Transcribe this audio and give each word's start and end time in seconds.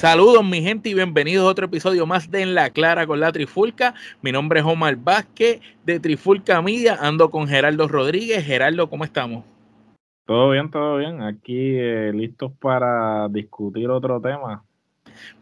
Saludos 0.00 0.42
mi 0.42 0.62
gente 0.62 0.88
y 0.88 0.94
bienvenidos 0.94 1.44
a 1.44 1.50
otro 1.50 1.66
episodio 1.66 2.06
más 2.06 2.30
de 2.30 2.40
En 2.40 2.54
la 2.54 2.70
Clara 2.70 3.06
con 3.06 3.20
la 3.20 3.30
Trifulca. 3.32 3.92
Mi 4.22 4.32
nombre 4.32 4.60
es 4.60 4.64
Omar 4.64 4.96
Vázquez 4.96 5.60
de 5.84 6.00
Trifulca 6.00 6.62
Media. 6.62 6.96
Ando 6.98 7.30
con 7.30 7.46
Gerardo 7.46 7.86
Rodríguez. 7.86 8.42
Gerardo, 8.42 8.88
¿cómo 8.88 9.04
estamos? 9.04 9.44
Todo 10.24 10.52
bien, 10.52 10.70
todo 10.70 10.96
bien. 10.96 11.20
Aquí 11.20 11.74
eh, 11.76 12.12
listos 12.14 12.50
para 12.58 13.28
discutir 13.28 13.90
otro 13.90 14.18
tema. 14.22 14.64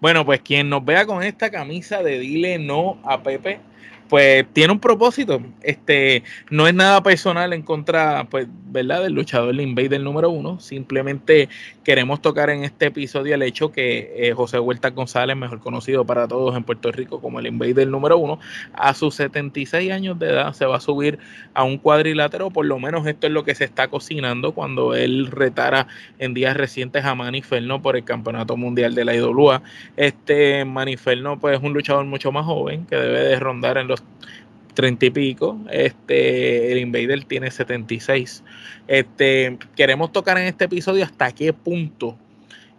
Bueno, 0.00 0.24
pues 0.24 0.40
quien 0.40 0.68
nos 0.68 0.84
vea 0.84 1.06
con 1.06 1.22
esta 1.22 1.52
camisa 1.52 2.02
de 2.02 2.18
Dile 2.18 2.58
No 2.58 2.98
a 3.04 3.22
Pepe, 3.22 3.60
pues 4.08 4.46
tiene 4.52 4.72
un 4.72 4.80
propósito. 4.80 5.40
Este 5.62 6.22
no 6.50 6.66
es 6.66 6.74
nada 6.74 7.02
personal 7.02 7.52
en 7.52 7.62
contra, 7.62 8.26
pues, 8.30 8.46
¿verdad? 8.70 9.02
Del 9.02 9.12
luchador 9.12 9.50
el 9.50 9.60
Invader 9.60 10.00
número 10.00 10.30
uno. 10.30 10.60
Simplemente 10.60 11.48
queremos 11.84 12.20
tocar 12.22 12.50
en 12.50 12.64
este 12.64 12.86
episodio 12.86 13.34
el 13.34 13.42
hecho 13.42 13.70
que 13.70 14.12
eh, 14.16 14.32
José 14.32 14.58
Huerta 14.58 14.90
González, 14.90 15.36
mejor 15.36 15.60
conocido 15.60 16.04
para 16.04 16.26
todos 16.26 16.56
en 16.56 16.64
Puerto 16.64 16.90
Rico 16.90 17.20
como 17.20 17.40
el 17.40 17.46
Invader 17.46 17.88
número 17.88 18.18
uno, 18.18 18.40
a 18.72 18.94
sus 18.94 19.14
76 19.16 19.92
años 19.92 20.18
de 20.18 20.28
edad 20.30 20.52
se 20.52 20.66
va 20.66 20.76
a 20.76 20.80
subir 20.80 21.18
a 21.54 21.64
un 21.64 21.78
cuadrilátero. 21.78 22.50
Por 22.50 22.66
lo 22.66 22.78
menos 22.78 23.06
esto 23.06 23.26
es 23.26 23.32
lo 23.32 23.44
que 23.44 23.54
se 23.54 23.64
está 23.64 23.88
cocinando 23.88 24.52
cuando 24.52 24.94
él 24.94 25.28
retara 25.30 25.86
en 26.18 26.34
días 26.34 26.56
recientes 26.56 27.04
a 27.04 27.14
Maniferno 27.14 27.82
por 27.82 27.96
el 27.96 28.04
Campeonato 28.04 28.56
Mundial 28.56 28.94
de 28.94 29.04
la 29.04 29.14
IWA. 29.14 29.62
Este 29.96 30.64
Maniferno, 30.64 31.38
pues, 31.38 31.58
es 31.58 31.62
un 31.62 31.72
luchador 31.72 32.04
mucho 32.04 32.32
más 32.32 32.44
joven 32.46 32.86
que 32.86 32.96
debe 32.96 33.20
de 33.20 33.40
rondar 33.40 33.78
en 33.78 33.88
los 33.88 33.97
30 34.74 35.06
y 35.06 35.10
pico. 35.10 35.58
Este, 35.70 36.70
el 36.70 36.78
Invader 36.78 37.24
tiene 37.24 37.50
76. 37.50 38.44
Este, 38.86 39.58
queremos 39.74 40.12
tocar 40.12 40.38
en 40.38 40.44
este 40.44 40.66
episodio 40.66 41.04
hasta 41.04 41.32
qué 41.32 41.52
punto 41.52 42.16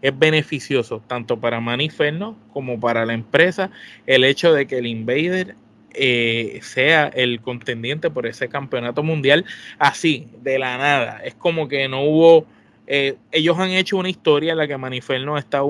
es 0.02 0.18
beneficioso, 0.18 1.04
tanto 1.08 1.42
para 1.42 1.60
Maniferno 1.60 2.38
como 2.54 2.80
para 2.80 3.06
la 3.06 3.14
empresa, 3.14 3.70
el 4.08 4.24
hecho 4.24 4.54
de 4.54 4.66
que 4.66 4.78
el 4.78 4.88
Invader 4.88 5.56
eh, 5.94 6.60
sea 6.62 7.08
el 7.08 7.42
contendiente 7.42 8.10
por 8.10 8.28
ese 8.28 8.48
campeonato 8.48 9.04
mundial 9.04 9.44
así, 9.78 10.28
de 10.42 10.58
la 10.58 10.78
nada. 10.78 11.22
Es 11.24 11.36
como 11.36 11.68
que 11.68 11.88
no 11.90 12.04
hubo. 12.04 12.46
Eh, 12.88 13.18
ellos 13.32 13.60
han 13.60 13.72
hecho 13.72 13.98
una 13.98 14.10
historia 14.10 14.54
en 14.54 14.58
la 14.58 14.68
que 14.68 14.78
Maniferno 14.78 15.38
está 15.38 15.62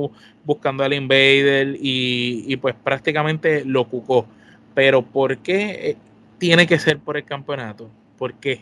buscando 0.46 0.84
al 0.84 0.94
Invader 0.94 1.76
y, 1.82 2.46
y 2.48 2.58
pues 2.58 2.76
prácticamente 2.76 3.66
lo 3.66 3.86
cucó 3.86 4.28
pero 4.74 5.02
¿por 5.02 5.38
qué 5.40 5.90
eh, 5.92 5.98
tiene 6.38 6.68
que 6.68 6.80
ser 6.80 7.00
por 7.00 7.18
el 7.18 7.26
campeonato? 7.26 7.90
¿Por 8.18 8.34
qué? 8.36 8.62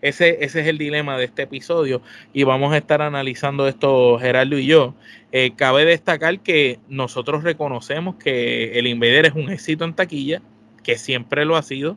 Ese, 0.00 0.44
ese 0.44 0.60
es 0.60 0.66
el 0.66 0.78
dilema 0.78 1.16
de 1.16 1.26
este 1.26 1.42
episodio 1.42 2.02
y 2.32 2.42
vamos 2.42 2.72
a 2.72 2.78
estar 2.78 3.02
analizando 3.02 3.68
esto 3.68 4.18
Gerardo 4.18 4.58
y 4.58 4.66
yo. 4.66 4.94
Eh, 5.30 5.52
cabe 5.54 5.84
destacar 5.84 6.40
que 6.40 6.80
nosotros 6.88 7.44
reconocemos 7.44 8.16
que 8.16 8.78
el 8.78 8.88
Invader 8.88 9.26
es 9.26 9.34
un 9.34 9.48
éxito 9.50 9.84
en 9.84 9.94
taquilla, 9.94 10.42
que 10.82 10.98
siempre 10.98 11.44
lo 11.44 11.56
ha 11.56 11.62
sido. 11.62 11.96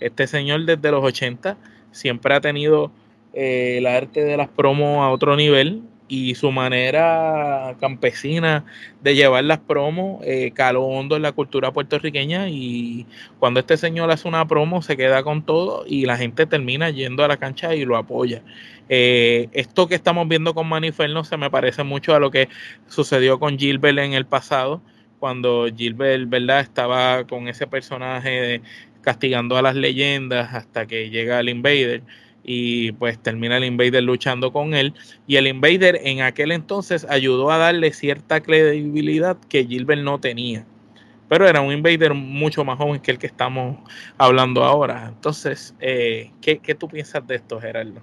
Este 0.00 0.26
señor 0.26 0.66
desde 0.66 0.90
los 0.90 1.02
80 1.02 1.56
siempre 1.92 2.34
ha 2.34 2.42
tenido 2.42 2.92
eh, 3.32 3.78
el 3.78 3.86
arte 3.86 4.22
de 4.22 4.36
las 4.36 4.48
promos 4.48 4.98
a 4.98 5.08
otro 5.08 5.34
nivel 5.34 5.82
y 6.08 6.34
su 6.36 6.52
manera 6.52 7.76
campesina 7.80 8.64
de 9.02 9.14
llevar 9.14 9.44
las 9.44 9.58
promos 9.58 10.20
eh, 10.24 10.52
caló 10.54 10.84
hondo 10.84 11.16
en 11.16 11.22
la 11.22 11.32
cultura 11.32 11.72
puertorriqueña 11.72 12.48
y 12.48 13.06
cuando 13.38 13.60
este 13.60 13.76
señor 13.76 14.10
hace 14.10 14.28
una 14.28 14.46
promo 14.46 14.82
se 14.82 14.96
queda 14.96 15.22
con 15.22 15.44
todo 15.44 15.84
y 15.86 16.06
la 16.06 16.16
gente 16.16 16.46
termina 16.46 16.90
yendo 16.90 17.24
a 17.24 17.28
la 17.28 17.36
cancha 17.36 17.74
y 17.74 17.84
lo 17.84 17.96
apoya. 17.96 18.42
Eh, 18.88 19.48
esto 19.52 19.88
que 19.88 19.96
estamos 19.96 20.28
viendo 20.28 20.54
con 20.54 20.68
Maniferno 20.68 21.24
se 21.24 21.36
me 21.36 21.50
parece 21.50 21.82
mucho 21.82 22.14
a 22.14 22.20
lo 22.20 22.30
que 22.30 22.48
sucedió 22.88 23.40
con 23.40 23.58
Gilbert 23.58 23.98
en 23.98 24.12
el 24.12 24.26
pasado, 24.26 24.80
cuando 25.18 25.66
Gilbert 25.76 26.28
¿verdad? 26.28 26.60
estaba 26.60 27.24
con 27.26 27.48
ese 27.48 27.66
personaje 27.66 28.62
castigando 29.00 29.56
a 29.56 29.62
las 29.62 29.74
leyendas 29.74 30.54
hasta 30.54 30.86
que 30.86 31.10
llega 31.10 31.40
el 31.40 31.48
Invader 31.48 32.02
y 32.46 32.92
pues 32.92 33.18
termina 33.18 33.56
el 33.56 33.64
Invader 33.64 34.02
luchando 34.04 34.52
con 34.52 34.72
él. 34.72 34.94
Y 35.26 35.36
el 35.36 35.48
Invader 35.48 36.00
en 36.04 36.22
aquel 36.22 36.52
entonces 36.52 37.04
ayudó 37.10 37.50
a 37.50 37.58
darle 37.58 37.92
cierta 37.92 38.40
credibilidad 38.40 39.36
que 39.48 39.66
Gilbert 39.66 40.02
no 40.02 40.20
tenía. 40.20 40.64
Pero 41.28 41.48
era 41.48 41.60
un 41.60 41.72
Invader 41.72 42.14
mucho 42.14 42.64
más 42.64 42.78
joven 42.78 43.00
que 43.00 43.10
el 43.10 43.18
que 43.18 43.26
estamos 43.26 43.78
hablando 44.16 44.62
ahora. 44.62 45.08
Entonces, 45.08 45.74
eh, 45.80 46.30
¿qué, 46.40 46.58
¿qué, 46.58 46.76
tú 46.76 46.86
piensas 46.88 47.26
de 47.26 47.34
esto, 47.34 47.60
Gerardo? 47.60 48.00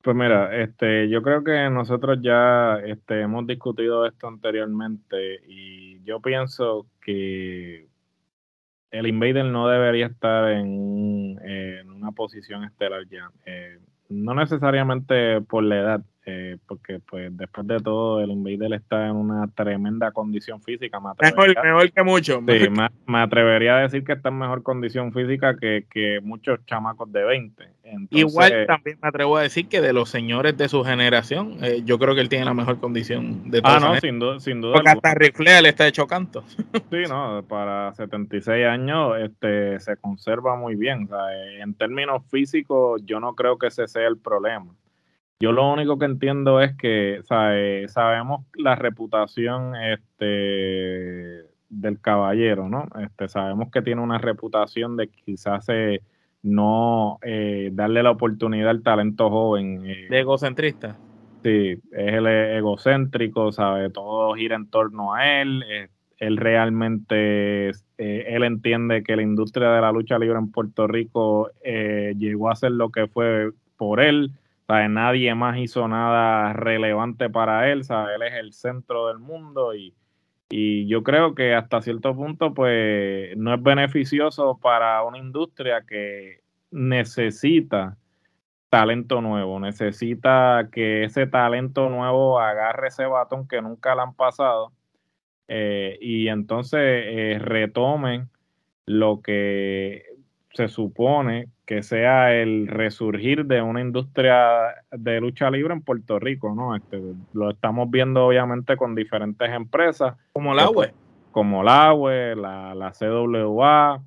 Pues 0.00 0.16
mira, 0.16 0.56
este, 0.62 1.08
yo 1.08 1.20
creo 1.22 1.42
que 1.42 1.68
nosotros 1.68 2.18
ya 2.22 2.78
este, 2.86 3.22
hemos 3.22 3.44
discutido 3.48 4.06
esto 4.06 4.28
anteriormente 4.28 5.40
y 5.48 6.00
yo 6.04 6.20
pienso 6.20 6.86
que 7.00 7.88
el 8.90 9.06
Invader 9.06 9.44
no 9.44 9.68
debería 9.68 10.06
estar 10.06 10.50
en, 10.52 11.38
en 11.42 11.90
una 11.90 12.12
posición 12.12 12.64
estelar 12.64 13.06
ya. 13.08 13.30
Eh, 13.46 13.78
no 14.08 14.34
necesariamente 14.34 15.40
por 15.42 15.62
la 15.64 15.76
edad, 15.76 16.02
eh, 16.30 16.58
porque 16.66 17.00
pues 17.00 17.34
después 17.34 17.66
de 17.66 17.78
todo 17.78 18.20
el 18.20 18.30
Invader 18.30 18.74
está 18.74 19.06
en 19.06 19.16
una 19.16 19.46
tremenda 19.46 20.10
condición 20.10 20.60
física. 20.60 21.00
mejor, 21.00 21.54
mejor, 21.64 21.90
que 21.90 22.02
mucho. 22.02 22.42
Sí, 22.46 22.68
me, 23.06 23.18
atrevería 23.18 23.78
a 23.78 23.80
decir 23.80 24.04
que 24.04 24.12
está 24.12 24.28
en 24.28 24.36
mejor 24.36 24.62
condición 24.62 25.10
física 25.14 25.56
que, 25.56 25.86
que 25.90 26.20
muchos 26.20 26.60
chamacos 26.66 27.10
de 27.12 27.24
20. 27.24 27.64
Igual 28.10 28.66
también 28.66 28.98
me 29.00 29.08
atrevo 29.08 29.38
a 29.38 29.42
decir 29.42 29.68
que 29.68 29.80
de 29.80 29.94
los 29.94 30.10
señores 30.10 30.54
de 30.58 30.68
su 30.68 30.84
generación, 30.84 31.56
eh, 31.62 31.80
yo 31.82 31.98
creo 31.98 32.14
que 32.14 32.20
él 32.20 32.28
tiene 32.28 32.44
la 32.44 32.52
mejor 32.52 32.78
condición 32.78 33.50
de 33.50 33.62
todos. 33.62 33.82
Ah, 33.82 33.94
no, 33.94 33.96
sin 33.98 34.18
duda, 34.18 34.38
sin 34.38 34.60
duda. 34.60 34.74
Porque 34.74 34.90
hasta 34.90 35.14
Riflea 35.14 35.62
le 35.62 35.70
está 35.70 35.86
hecho 35.86 36.06
canto. 36.06 36.44
Sí, 36.90 37.04
no, 37.08 37.42
para 37.48 37.94
76 37.94 38.66
años 38.66 39.14
este, 39.18 39.80
se 39.80 39.96
conserva 39.96 40.56
muy 40.56 40.74
bien. 40.74 41.08
en 41.58 41.72
términos 41.72 42.22
físicos, 42.30 43.00
yo 43.06 43.18
no 43.18 43.34
creo 43.34 43.56
que 43.56 43.68
ese 43.68 43.88
sea 43.88 44.06
el 44.06 44.18
problema. 44.18 44.74
Yo 45.40 45.52
lo 45.52 45.72
único 45.72 46.00
que 46.00 46.06
entiendo 46.06 46.60
es 46.60 46.74
que 46.76 47.20
sabemos 47.22 48.44
la 48.54 48.74
reputación 48.74 49.76
este, 49.76 51.44
del 51.68 52.00
caballero, 52.00 52.68
¿no? 52.68 52.88
Este, 53.00 53.28
sabemos 53.28 53.70
que 53.70 53.82
tiene 53.82 54.00
una 54.00 54.18
reputación 54.18 54.96
de 54.96 55.06
quizás 55.06 55.64
eh, 55.68 56.00
no 56.42 57.20
eh, 57.22 57.70
darle 57.72 58.02
la 58.02 58.10
oportunidad 58.10 58.70
al 58.70 58.82
talento 58.82 59.30
joven. 59.30 59.86
Eh, 59.86 60.08
de 60.10 60.18
egocentrista. 60.18 60.96
Sí, 61.44 61.80
es 61.92 62.14
el 62.14 62.26
egocéntrico, 62.26 63.52
sabe, 63.52 63.90
todo 63.90 64.34
gira 64.34 64.56
en 64.56 64.68
torno 64.68 65.14
a 65.14 65.40
él. 65.40 65.62
él 66.18 66.36
realmente, 66.36 67.68
él 67.96 68.42
entiende 68.42 69.04
que 69.04 69.14
la 69.14 69.22
industria 69.22 69.70
de 69.70 69.80
la 69.82 69.92
lucha 69.92 70.18
libre 70.18 70.36
en 70.36 70.50
Puerto 70.50 70.88
Rico 70.88 71.48
llegó 71.62 72.50
a 72.50 72.56
ser 72.56 72.72
lo 72.72 72.90
que 72.90 73.06
fue 73.06 73.52
por 73.76 74.00
él 74.00 74.32
nadie 74.68 75.34
más 75.34 75.58
hizo 75.58 75.88
nada 75.88 76.52
relevante 76.52 77.30
para 77.30 77.70
él, 77.70 77.84
¿sabe? 77.84 78.14
Él 78.16 78.22
es 78.22 78.34
el 78.34 78.52
centro 78.52 79.08
del 79.08 79.18
mundo 79.18 79.74
y, 79.74 79.94
yo 80.86 81.02
creo 81.02 81.34
que 81.34 81.54
hasta 81.54 81.82
cierto 81.82 82.14
punto, 82.16 82.54
pues, 82.54 83.36
no 83.36 83.52
es 83.54 83.62
beneficioso 83.62 84.58
para 84.62 85.02
una 85.02 85.18
industria 85.18 85.82
que 85.86 86.40
necesita 86.70 87.98
talento 88.70 89.20
nuevo, 89.20 89.60
necesita 89.60 90.68
que 90.72 91.04
ese 91.04 91.26
talento 91.26 91.88
nuevo 91.90 92.40
agarre 92.40 92.88
ese 92.88 93.06
batón 93.06 93.46
que 93.48 93.60
nunca 93.62 93.94
le 93.94 94.02
han 94.02 94.14
pasado 94.14 94.72
eh, 95.48 95.98
y 96.00 96.28
entonces 96.28 96.80
eh, 96.80 97.38
retomen 97.40 98.28
lo 98.86 99.22
que 99.22 100.04
se 100.52 100.68
supone 100.68 101.48
que 101.68 101.82
sea 101.82 102.34
el 102.34 102.66
resurgir 102.66 103.44
de 103.44 103.60
una 103.60 103.82
industria 103.82 104.74
de 104.90 105.20
lucha 105.20 105.50
libre 105.50 105.74
en 105.74 105.82
Puerto 105.82 106.18
Rico, 106.18 106.54
¿no? 106.54 106.74
Este, 106.74 106.98
lo 107.34 107.50
estamos 107.50 107.90
viendo 107.90 108.24
obviamente 108.24 108.78
con 108.78 108.94
diferentes 108.94 109.50
empresas. 109.50 110.16
Como 110.32 110.54
la 110.54 110.70
UE. 110.70 110.94
Como 111.30 111.62
la 111.62 111.92
UE, 111.92 112.36
la, 112.36 112.74
la 112.74 112.92
CWA, 112.92 114.02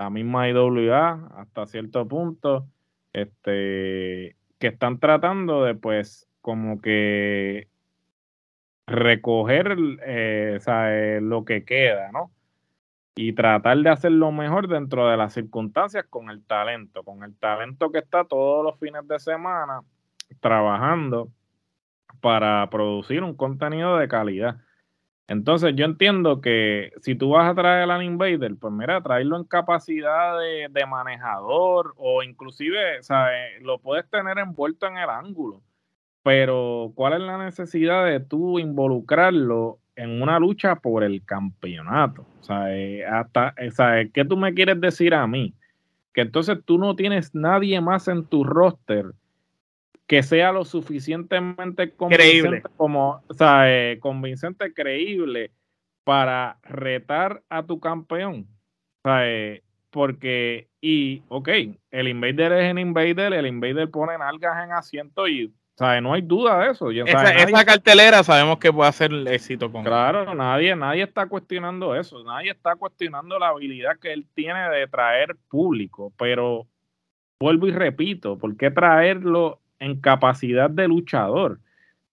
la 0.00 0.10
misma 0.10 0.48
IWA, 0.48 1.28
hasta 1.36 1.66
cierto 1.66 2.08
punto, 2.08 2.66
este, 3.12 4.34
que 4.58 4.66
están 4.66 4.98
tratando 4.98 5.62
de, 5.62 5.76
pues, 5.76 6.26
como 6.40 6.80
que 6.80 7.68
recoger 8.88 9.76
eh, 10.04 10.58
eh, 10.66 11.20
lo 11.22 11.44
que 11.44 11.64
queda, 11.64 12.10
¿no? 12.10 12.32
Y 13.18 13.32
tratar 13.32 13.78
de 13.78 13.88
hacer 13.88 14.12
lo 14.12 14.30
mejor 14.30 14.68
dentro 14.68 15.08
de 15.08 15.16
las 15.16 15.32
circunstancias 15.32 16.04
con 16.10 16.28
el 16.28 16.44
talento, 16.44 17.02
con 17.02 17.24
el 17.24 17.34
talento 17.38 17.90
que 17.90 17.98
está 17.98 18.24
todos 18.24 18.62
los 18.62 18.78
fines 18.78 19.08
de 19.08 19.18
semana 19.18 19.80
trabajando 20.38 21.30
para 22.20 22.68
producir 22.68 23.22
un 23.22 23.34
contenido 23.34 23.96
de 23.96 24.06
calidad. 24.06 24.58
Entonces 25.28 25.74
yo 25.74 25.86
entiendo 25.86 26.42
que 26.42 26.92
si 27.00 27.14
tú 27.14 27.30
vas 27.30 27.50
a 27.50 27.54
traer 27.54 27.90
al 27.90 28.02
Invader, 28.02 28.54
pues 28.60 28.72
mira, 28.72 29.02
traerlo 29.02 29.38
en 29.38 29.44
capacidad 29.44 30.38
de, 30.38 30.86
manejador 30.86 31.94
o 31.96 32.22
inclusive, 32.22 33.02
¿sabes? 33.02 33.62
Lo 33.62 33.78
puedes 33.78 34.08
tener 34.10 34.38
envuelto 34.38 34.86
en 34.86 34.98
el 34.98 35.08
ángulo, 35.08 35.62
pero 36.22 36.92
¿cuál 36.94 37.14
es 37.14 37.20
la 37.20 37.38
necesidad 37.38 38.04
de 38.04 38.20
tú 38.20 38.58
involucrarlo 38.58 39.78
en 39.96 40.22
una 40.22 40.38
lucha 40.38 40.76
por 40.76 41.02
el 41.02 41.24
campeonato. 41.24 42.26
O 42.40 42.44
sea, 42.44 42.66
hasta, 43.20 43.54
o 43.58 44.12
¿qué 44.12 44.24
tú 44.24 44.36
me 44.36 44.54
quieres 44.54 44.80
decir 44.80 45.14
a 45.14 45.26
mí? 45.26 45.54
Que 46.12 46.20
entonces 46.20 46.58
tú 46.64 46.78
no 46.78 46.94
tienes 46.94 47.34
nadie 47.34 47.80
más 47.80 48.06
en 48.08 48.24
tu 48.24 48.44
roster 48.44 49.06
que 50.06 50.22
sea 50.22 50.52
lo 50.52 50.64
suficientemente 50.64 51.90
convincente 51.90 52.62
como, 52.76 53.22
o 53.26 53.34
sea, 53.34 53.66
convincente, 53.98 54.72
creíble 54.72 55.50
para 56.04 56.58
retar 56.62 57.42
a 57.48 57.64
tu 57.64 57.80
campeón. 57.80 58.46
O 59.02 59.08
sea, 59.08 59.60
porque, 59.90 60.68
y, 60.80 61.22
ok, 61.28 61.48
el 61.90 62.08
Invader 62.08 62.52
es 62.52 62.70
el 62.70 62.78
Invader, 62.78 63.32
el 63.32 63.46
Invader 63.46 63.90
pone 63.90 64.16
nalgas 64.16 64.62
en 64.62 64.72
asiento 64.72 65.26
y 65.26 65.52
sea, 65.78 66.00
no 66.00 66.14
hay 66.14 66.22
duda 66.22 66.58
de 66.60 66.70
eso. 66.70 66.90
esa, 66.90 67.64
cartelera 67.64 68.22
sabemos 68.24 68.58
que 68.58 68.72
puede 68.72 68.88
hacer 68.88 69.12
éxito 69.28 69.70
con 69.70 69.84
Claro, 69.84 70.34
nadie, 70.34 70.74
nadie 70.74 71.02
está 71.02 71.26
cuestionando 71.26 71.94
eso. 71.94 72.24
Nadie 72.24 72.50
está 72.52 72.76
cuestionando 72.76 73.38
la 73.38 73.48
habilidad 73.48 73.98
que 73.98 74.12
él 74.12 74.26
tiene 74.34 74.70
de 74.70 74.86
traer 74.86 75.36
público. 75.48 76.12
Pero 76.18 76.66
vuelvo 77.38 77.66
y 77.66 77.72
repito, 77.72 78.38
¿por 78.38 78.56
qué 78.56 78.70
traerlo 78.70 79.60
en 79.78 80.00
capacidad 80.00 80.70
de 80.70 80.88
luchador? 80.88 81.60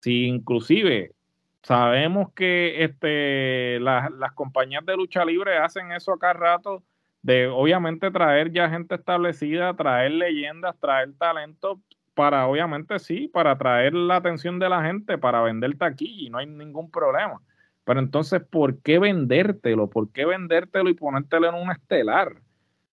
Si 0.01 0.25
inclusive 0.25 1.13
sabemos 1.61 2.33
que 2.33 2.83
este, 2.83 3.79
las, 3.79 4.11
las 4.11 4.33
compañías 4.33 4.85
de 4.85 4.97
lucha 4.97 5.23
libre 5.23 5.57
hacen 5.57 5.93
eso 5.93 6.11
acá 6.11 6.33
rato 6.33 6.83
de 7.21 7.47
obviamente 7.47 8.11
traer 8.11 8.51
ya 8.51 8.69
gente 8.69 8.95
establecida, 8.95 9.73
traer 9.73 10.11
leyendas, 10.11 10.77
traer 10.77 11.13
talento, 11.17 11.79
para, 12.13 12.47
obviamente 12.47 12.99
sí, 12.99 13.27
para 13.27 13.51
atraer 13.51 13.93
la 13.93 14.17
atención 14.17 14.59
de 14.59 14.69
la 14.69 14.83
gente, 14.83 15.17
para 15.17 15.41
venderte 15.41 15.85
aquí 15.85 16.25
y 16.25 16.29
no 16.29 16.37
hay 16.37 16.45
ningún 16.45 16.89
problema. 16.91 17.41
Pero 17.85 17.99
entonces, 17.99 18.41
¿por 18.41 18.79
qué 18.79 18.99
vendértelo? 18.99 19.89
¿Por 19.89 20.11
qué 20.11 20.25
vendértelo 20.25 20.89
y 20.89 20.93
ponértelo 20.93 21.49
en 21.49 21.55
un 21.55 21.71
estelar? 21.71 22.35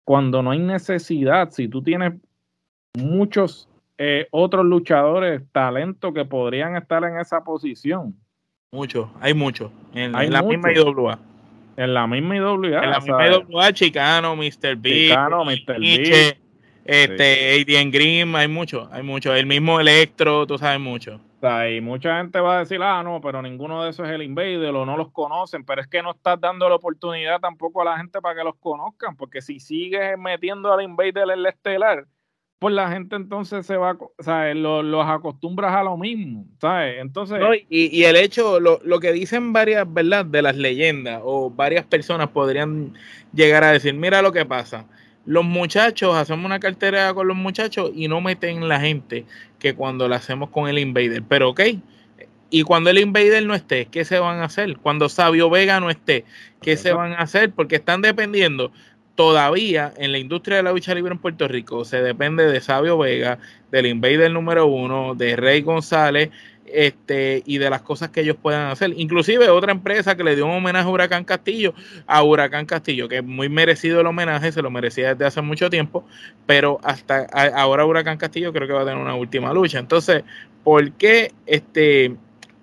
Cuando 0.05 0.43
no 0.43 0.51
hay 0.51 0.59
necesidad, 0.59 1.51
si 1.51 1.69
tú 1.69 1.83
tienes 1.83 2.13
muchos 2.95 3.69
eh, 3.97 4.27
otros 4.31 4.65
luchadores, 4.67 5.43
talentos 5.53 6.13
que 6.13 6.25
podrían 6.25 6.77
estar 6.77 7.03
en 7.05 7.19
esa 7.19 7.43
posición. 7.45 8.15
Muchos, 8.73 9.09
hay 9.21 9.35
muchos. 9.35 9.71
En, 9.95 10.13
la 10.13 10.43
misma 10.43 10.73
IWA. 10.73 11.19
En 11.77 11.95
la 11.95 12.07
misma 12.07 12.37
IWA. 12.37 12.85
En 12.85 12.91
la 12.91 13.01
misma 13.01 13.29
IWA, 13.29 13.73
Chicano, 13.73 14.37
Mr. 14.37 14.77
B. 14.77 14.91
Chicano, 14.91 15.45
Mr. 15.45 15.79
B. 15.79 16.44
Este, 16.85 17.61
Adrian 17.61 17.91
Green, 17.91 18.35
hay 18.37 18.47
mucho, 18.47 18.89
hay 18.93 19.03
mucho. 19.03 19.35
El 19.35 19.47
mismo 19.47 19.81
Electro, 19.81 20.47
tú 20.47 20.59
sabes 20.59 20.79
mucho. 20.79 21.19
y 21.71 21.81
mucha 21.81 22.19
gente 22.19 22.39
va 22.41 22.57
a 22.57 22.59
decir, 22.61 22.81
ah, 22.83 23.03
no, 23.03 23.21
pero 23.23 23.41
ninguno 23.41 23.83
de 23.83 23.91
esos 23.91 24.07
es 24.07 24.15
el 24.15 24.23
Invader 24.23 24.75
o 24.75 24.85
no 24.85 24.97
los 24.97 25.11
conocen, 25.11 25.65
pero 25.65 25.81
es 25.81 25.89
que 25.89 26.03
no 26.03 26.11
estás 26.11 26.39
dando 26.41 26.69
la 26.69 26.75
oportunidad 26.75 27.41
tampoco 27.41 27.81
a 27.81 27.87
la 27.87 27.97
gente 27.97 28.21
para 28.21 28.37
que 28.37 28.45
los 28.45 28.57
conozcan, 28.57 29.17
porque 29.17 29.41
si 29.41 29.61
sigues 29.61 30.19
metiendo 30.19 30.73
al 30.73 30.83
Invader 30.83 31.25
en 31.25 31.31
el 31.31 31.47
estelar, 31.47 32.07
pues 32.59 32.75
la 32.75 32.91
gente 32.91 33.17
entonces 33.17 33.67
se 33.67 33.77
va, 33.77 33.97
¿sabes? 34.19 34.55
Los, 34.57 34.85
los 34.85 35.07
acostumbras 35.07 35.75
a 35.75 35.83
lo 35.83 35.97
mismo, 35.97 36.47
¿sabes? 36.61 36.97
Entonces... 37.01 37.43
y, 37.69 37.99
y, 37.99 38.05
el 38.05 38.17
hecho, 38.17 38.61
lo, 38.61 38.81
lo 38.85 39.01
que 39.01 39.13
dicen 39.13 39.55
varias, 39.55 39.91
¿verdad? 39.93 40.25
De 40.27 40.43
las 40.43 40.57
leyendas 40.57 41.21
o 41.25 41.51
varias 41.51 41.85
personas 41.87 42.29
podrían 42.29 42.95
llegar 43.33 43.65
a 43.65 43.73
decir, 43.73 43.95
mira 43.95 44.23
lo 44.23 44.33
que 44.33 44.45
pasa 44.45 44.87
los 45.27 45.45
muchachos, 45.45 46.15
hacemos 46.17 46.45
una 46.45 46.61
cartera 46.61 47.13
con 47.15 47.29
los 47.29 47.37
muchachos 47.37 47.91
y 47.95 48.09
no 48.09 48.21
meten 48.21 48.69
la 48.69 48.81
gente 48.81 49.25
que 49.59 49.75
cuando 49.75 50.09
la 50.09 50.17
hacemos 50.17 50.51
con 50.51 50.69
el 50.69 50.79
Invader. 50.79 51.23
Pero 51.29 51.51
ok, 51.51 51.61
y 52.51 52.63
cuando 52.63 52.91
el 52.91 52.99
Invader 52.99 53.45
no 53.45 53.55
esté, 53.55 53.87
¿qué 53.87 54.05
se 54.05 54.19
van 54.19 54.39
a 54.39 54.45
hacer? 54.45 54.77
Cuando 54.79 55.09
Sabio 55.09 55.51
Vega 55.51 55.81
no 55.81 55.91
esté, 55.91 56.25
¿qué 56.61 56.77
se 56.77 56.93
van 56.93 57.13
a 57.13 57.19
hacer? 57.19 57.51
Porque 57.51 57.77
están 57.77 58.03
dependiendo 58.03 58.71
todavía 59.15 59.93
en 59.97 60.13
la 60.13 60.19
industria 60.19 60.59
de 60.59 60.63
la 60.65 60.73
lucha 60.73 60.95
libre 60.95 61.13
en 61.13 61.19
Puerto 61.19 61.49
Rico, 61.49 61.85
se 61.85 62.03
depende 62.03 62.47
de 62.47 62.61
Sabio 62.61 62.99
Vega, 62.99 63.39
del 63.71 63.87
Invader 63.87 64.31
número 64.31 64.67
uno, 64.67 65.15
de 65.15 65.37
Rey 65.37 65.63
González 65.63 66.31
este, 66.75 67.43
y 67.47 67.59
de 67.59 67.71
las 67.71 67.83
cosas 67.83 68.11
que 68.11 68.21
ellos 68.21 68.37
puedan 68.41 68.71
hacer. 68.71 68.93
Inclusive 68.97 69.49
otra 69.49 69.73
empresa 69.73 70.17
que 70.17 70.25
le 70.25 70.35
dio 70.35 70.47
un 70.47 70.53
homenaje 70.53 70.87
a 70.87 70.91
Huracán 70.91 71.25
Castillo, 71.25 71.75
a 72.07 72.23
Huracán 72.23 72.67
Castillo, 72.67 73.09
que 73.09 73.19
es 73.19 73.25
muy 73.25 73.49
merecido 73.49 74.01
el 74.01 74.07
homenaje, 74.07 74.53
se 74.53 74.63
lo 74.63 74.71
merecía 74.71 75.11
desde 75.11 75.27
hace 75.27 75.41
mucho 75.41 75.71
tiempo, 75.71 76.05
pero 76.47 76.81
hasta 76.83 77.27
ahora 77.55 77.87
Huracán 77.87 78.19
Castillo 78.19 78.53
creo 78.53 78.67
que 78.67 78.75
va 78.75 78.83
a 78.83 78.85
tener 78.85 79.01
una 79.01 79.15
última 79.15 79.53
lucha. 79.53 79.79
Entonces, 79.79 80.25
¿por 80.63 80.93
qué 80.93 81.33
este, 81.47 82.17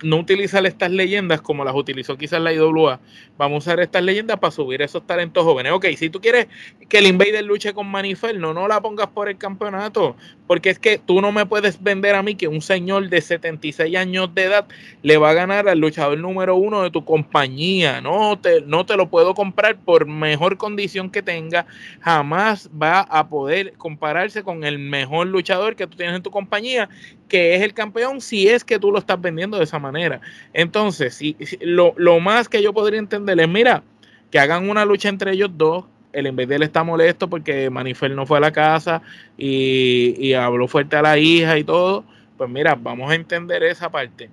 no 0.04 0.18
utilizar 0.18 0.66
estas 0.66 0.92
leyendas 0.92 1.42
como 1.42 1.64
las 1.64 1.76
utilizó 1.76 2.18
quizás 2.18 2.42
la 2.42 2.54
IWA. 2.54 3.00
Vamos 3.38 3.56
a 3.56 3.72
usar 3.72 3.80
estas 3.80 4.04
leyendas 4.04 4.40
para 4.40 4.52
subir 4.52 4.82
esos 4.82 5.06
talentos 5.06 5.44
jóvenes. 5.44 5.72
Ok, 5.74 5.88
si 5.98 6.10
tú 6.10 6.22
quieres 6.22 6.48
que 6.90 7.00
el 7.00 7.08
Invader 7.08 7.44
luche 7.44 7.74
con 7.74 7.88
Maniferno, 7.88 8.54
no 8.54 8.68
la 8.68 8.82
pongas 8.82 9.08
por 9.08 9.30
el 9.30 9.38
campeonato, 9.38 10.16
porque 10.52 10.70
es 10.70 10.80
que 10.80 10.98
tú 10.98 11.22
no 11.22 11.32
me 11.32 11.46
puedes 11.46 11.82
vender 11.82 12.14
a 12.14 12.22
mí 12.24 12.36
que 12.36 12.50
un 12.50 12.62
señor 12.62 13.08
de 13.08 13.22
76 13.22 13.96
años 13.96 14.36
de 14.36 14.44
edad 14.44 14.68
le 15.02 15.16
va 15.16 15.30
a 15.30 15.34
ganar 15.34 15.70
al 15.70 15.80
luchador 15.80 16.18
número 16.18 16.58
uno 16.58 16.84
de 16.84 16.92
tu 16.92 17.06
compañía. 17.06 18.02
No 18.02 18.38
te, 18.38 18.60
no 18.60 18.86
te 18.86 18.98
lo 18.98 19.10
puedo 19.10 19.34
comprar 19.34 19.78
por 19.78 20.06
mejor 20.06 20.58
condición 20.58 21.10
que 21.10 21.22
tenga. 21.22 21.68
Jamás 22.02 22.70
va 22.70 23.00
a 23.00 23.30
poder 23.30 23.76
compararse 23.78 24.44
con 24.44 24.66
el 24.66 24.78
mejor 24.78 25.28
luchador 25.28 25.78
que 25.78 25.88
tú 25.88 25.96
tienes 25.96 26.18
en 26.18 26.22
tu 26.22 26.32
compañía, 26.32 26.90
que 27.30 27.56
es 27.56 27.62
el 27.62 27.74
campeón, 27.74 28.20
si 28.20 28.50
es 28.50 28.66
que 28.66 28.78
tú 28.78 28.92
lo 28.92 29.00
estás 29.00 29.22
vendiendo 29.22 29.58
de 29.58 29.64
esa 29.64 29.80
manera. 29.80 30.20
Entonces, 30.52 31.14
si, 31.14 31.38
lo, 31.62 31.94
más 32.20 32.50
que 32.50 32.62
yo 32.62 32.74
podría 32.74 33.00
entender 33.00 33.40
es, 33.40 33.48
mira, 33.48 33.84
que 34.30 34.38
hagan 34.38 34.70
una 34.70 34.84
lucha 34.84 35.08
entre 35.08 35.32
ellos 35.32 35.52
dos. 35.54 35.86
El 36.14 36.28
Invader 36.28 36.64
está 36.64 36.84
molesto 36.84 37.30
porque 37.30 37.70
Manifer 37.70 38.12
no 38.12 38.26
fue 38.26 38.38
a 38.38 38.42
la 38.42 38.52
casa 38.52 39.02
y, 39.38 40.34
habló 40.34 40.68
fuerte 40.68 40.96
a 40.96 41.02
la 41.02 41.18
hija 41.18 41.58
y 41.58 41.64
todo. 41.64 42.04
Pues 42.38 42.50
mira, 42.50 42.76
vamos 42.76 43.12
a 43.12 43.16
entender 43.16 43.64
esa 43.64 43.90
parte. 43.90 44.30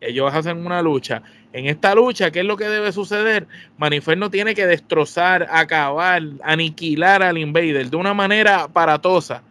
Ellos 0.00 0.32
hacen 0.32 0.64
una 0.64 0.80
lucha. 0.80 1.22
En 1.52 1.66
esta 1.66 1.94
lucha, 1.94 2.30
¿qué 2.30 2.40
es 2.40 2.46
lo 2.46 2.56
que 2.56 2.68
debe 2.68 2.92
suceder? 2.92 3.46
Maniferno 3.78 4.30
tiene 4.30 4.54
que 4.54 4.66
destrozar, 4.66 5.48
acabar, 5.50 6.22
aniquilar 6.44 7.22
al 7.22 7.38
Invader 7.38 7.90
de 7.90 7.96
una 7.96 8.14
manera 8.14 8.62
aparatosa 8.62 9.42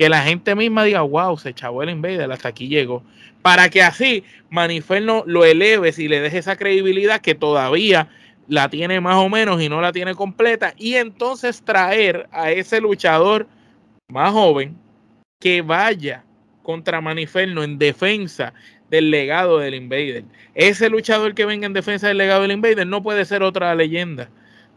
que 0.00 0.08
la 0.08 0.22
gente 0.22 0.54
misma 0.54 0.84
diga, 0.84 1.02
wow, 1.02 1.36
se 1.36 1.50
echó 1.50 1.82
el 1.82 1.90
Invader, 1.90 2.32
hasta 2.32 2.48
aquí 2.48 2.68
llegó. 2.68 3.02
Para 3.42 3.68
que 3.68 3.82
así 3.82 4.24
Maniferno 4.48 5.24
lo 5.26 5.44
eleves 5.44 5.98
y 5.98 6.08
le 6.08 6.20
deje 6.20 6.38
esa 6.38 6.56
credibilidad 6.56 7.20
que 7.20 7.34
todavía 7.34 8.08
la 8.50 8.68
tiene 8.68 9.00
más 9.00 9.14
o 9.14 9.28
menos 9.28 9.62
y 9.62 9.68
no 9.68 9.80
la 9.80 9.92
tiene 9.92 10.16
completa. 10.16 10.74
Y 10.76 10.96
entonces 10.96 11.62
traer 11.62 12.28
a 12.32 12.50
ese 12.50 12.80
luchador 12.80 13.46
más 14.08 14.32
joven 14.32 14.76
que 15.38 15.62
vaya 15.62 16.24
contra 16.64 17.00
Maniferno 17.00 17.62
en 17.62 17.78
defensa 17.78 18.52
del 18.90 19.12
legado 19.12 19.58
del 19.58 19.76
Invader. 19.76 20.24
Ese 20.56 20.90
luchador 20.90 21.36
que 21.36 21.46
venga 21.46 21.64
en 21.64 21.72
defensa 21.72 22.08
del 22.08 22.18
legado 22.18 22.42
del 22.42 22.50
Invader 22.50 22.88
no 22.88 23.04
puede 23.04 23.24
ser 23.24 23.44
otra 23.44 23.72
leyenda. 23.76 24.28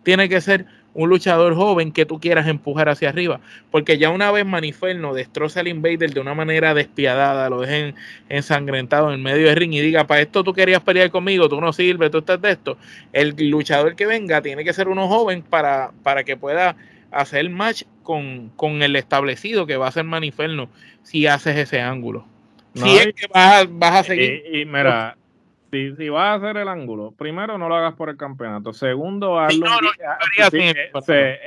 Tiene 0.03 0.29
que 0.29 0.39
ser 0.39 0.67
un 0.93 1.09
luchador 1.09 1.55
joven 1.55 1.91
que 1.91 2.05
tú 2.05 2.19
quieras 2.19 2.47
empujar 2.47 2.89
hacia 2.89 3.09
arriba. 3.09 3.39
Porque 3.71 3.97
ya 3.97 4.09
una 4.09 4.31
vez 4.31 4.45
Maniferno 4.45 5.13
destroza 5.13 5.61
al 5.61 5.67
Invader 5.67 6.13
de 6.13 6.19
una 6.19 6.33
manera 6.33 6.73
despiadada, 6.73 7.49
lo 7.49 7.61
dejen 7.61 7.95
ensangrentado 8.29 9.13
en 9.13 9.21
medio 9.21 9.47
del 9.47 9.55
ring 9.55 9.73
y 9.73 9.81
diga, 9.81 10.05
para 10.05 10.21
esto 10.21 10.43
tú 10.43 10.53
querías 10.53 10.81
pelear 10.81 11.09
conmigo, 11.09 11.49
tú 11.49 11.59
no 11.59 11.73
sirves, 11.73 12.11
tú 12.11 12.19
estás 12.19 12.41
de 12.41 12.51
esto. 12.51 12.77
El 13.11 13.35
luchador 13.49 13.95
que 13.95 14.05
venga 14.05 14.41
tiene 14.41 14.63
que 14.63 14.73
ser 14.73 14.87
uno 14.87 15.07
joven 15.07 15.41
para, 15.41 15.91
para 16.03 16.23
que 16.23 16.37
pueda 16.37 16.75
hacer 17.11 17.49
match 17.49 17.83
con, 18.01 18.49
con 18.55 18.81
el 18.81 18.95
establecido 18.95 19.65
que 19.65 19.77
va 19.77 19.87
a 19.87 19.91
ser 19.91 20.03
Maniferno 20.03 20.69
si 21.03 21.27
haces 21.27 21.57
ese 21.57 21.81
ángulo. 21.81 22.25
si 22.73 22.97
es 22.97 23.13
que 23.13 23.27
vas, 23.33 23.67
vas 23.69 23.95
a 23.95 24.03
seguir. 24.03 24.43
y 24.51 24.65
mira, 24.65 25.15
si, 25.73 25.95
si, 25.95 26.09
vas 26.09 26.25
a 26.25 26.33
hacer 26.35 26.57
el 26.57 26.67
ángulo, 26.67 27.13
primero 27.17 27.57
no 27.57 27.67
lo 27.67 27.75
hagas 27.75 27.95
por 27.95 28.09
el 28.09 28.17
campeonato. 28.17 28.73
Segundo, 28.73 29.39
hazlo 29.39 29.65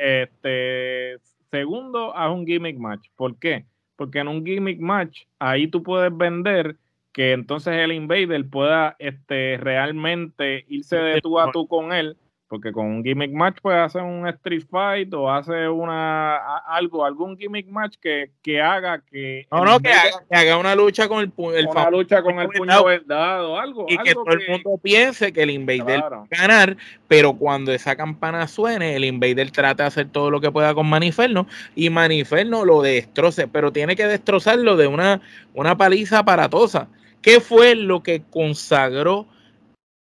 este, 0.00 1.16
segundo, 1.49 2.16
haz 2.16 2.33
un 2.33 2.45
gimmick 2.45 2.76
match. 2.76 3.09
¿Por 3.14 3.38
qué? 3.38 3.66
Porque 3.95 4.18
en 4.18 4.26
un 4.26 4.45
gimmick 4.45 4.80
match, 4.80 5.23
ahí 5.38 5.68
tú 5.68 5.85
puedes 5.85 6.14
vender 6.16 6.76
que 7.12 7.33
entonces 7.33 7.75
el 7.76 7.92
invader 7.92 8.50
pueda 8.50 8.97
este, 8.99 9.59
realmente 9.59 10.64
irse 10.68 10.97
de 10.97 11.21
tú 11.21 11.38
a 11.38 11.52
tú 11.52 11.68
con 11.68 11.92
él 11.92 12.16
porque 12.49 12.71
con 12.71 12.87
un 12.87 13.05
gimmick 13.05 13.33
match 13.33 13.57
puede 13.61 13.79
hacer 13.79 14.03
un 14.03 14.26
street 14.29 14.65
fight 14.71 15.12
o 15.15 15.31
hace 15.31 15.69
una 15.69 16.37
algo, 16.59 17.05
algún 17.05 17.37
gimmick 17.37 17.67
match 17.69 17.97
que, 18.00 18.31
que 18.43 18.61
haga 18.61 19.00
que. 19.00 19.47
No, 19.50 19.65
no, 19.65 19.81
que 19.81 19.91
haga, 20.31 20.57
una 20.57 20.75
lucha 20.76 21.09
con 21.09 21.21
el, 21.21 21.33
el 21.55 21.67
una 21.67 21.91
lucha 21.91 22.23
con 22.23 22.38
el 22.38 22.49
puño 22.49 22.85
verdad 22.85 23.59
algo. 23.59 23.87
Y 23.88 23.99
que 23.99 24.15
todo 24.15 24.31
el 24.31 24.49
mundo 24.49 24.79
piense 24.81 25.33
que 25.33 25.43
el 25.43 25.50
Invader 25.50 26.00
va 26.03 26.23
a 26.23 26.26
ganar, 26.31 26.76
pero 27.09 27.35
cuando 27.35 27.73
esa 27.73 27.97
campana 27.97 28.47
suene, 28.47 28.95
el 28.95 29.05
Invader 29.05 29.50
trata 29.50 29.85
de 29.85 29.88
hacer 29.88 30.09
todo 30.09 30.31
lo 30.31 30.41
que 30.41 30.53
pueda 30.53 30.73
con 30.75 30.88
Maniferno 30.88 31.49
y 31.75 31.91
Maniferno 31.91 32.65
lo 32.65 32.81
destroce, 32.83 33.49
pero 33.49 33.73
tiene 33.73 33.97
que 33.97 34.07
destrozarlo 34.07 34.76
de 34.76 34.87
una, 34.87 35.21
una 35.55 35.76
paliza 35.76 36.21
aparatosa. 36.21 36.88
¿Qué 37.23 37.41
fue 37.41 37.75
lo 37.75 38.05
que 38.05 38.23
consagró 38.31 39.26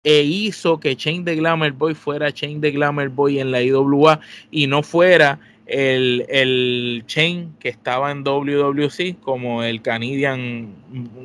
e 0.04 0.22
hizo 0.22 0.80
que 0.80 0.96
Chain 0.96 1.24
the 1.24 1.36
Glamour 1.36 1.72
Boy 1.72 1.96
fuera 1.96 2.32
Chain 2.32 2.60
the 2.62 2.72
Glamour 2.72 3.10
Boy 3.10 3.40
en 3.40 3.52
la 3.52 3.62
IWA 3.62 4.20
y 4.52 4.68
no 4.68 4.84
fuera 4.84 5.40
el, 5.66 6.26
el 6.28 7.04
Chain 7.08 7.56
que 7.60 7.70
estaba 7.70 8.12
en 8.12 8.24
WWC 8.24 9.20
como 9.22 9.64
el 9.64 9.82
Canadian 9.82 10.74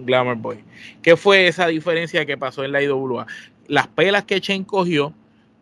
Glamour 0.04 0.36
Boy. 0.36 0.58
¿Qué 1.02 1.16
fue 1.16 1.48
esa 1.48 1.66
diferencia 1.66 2.24
que 2.24 2.36
pasó 2.36 2.64
en 2.64 2.72
la 2.72 2.82
IWA? 2.82 3.26
Las 3.66 3.88
pelas 3.88 4.24
que 4.24 4.40
Chain 4.40 4.64
cogió, 4.64 5.12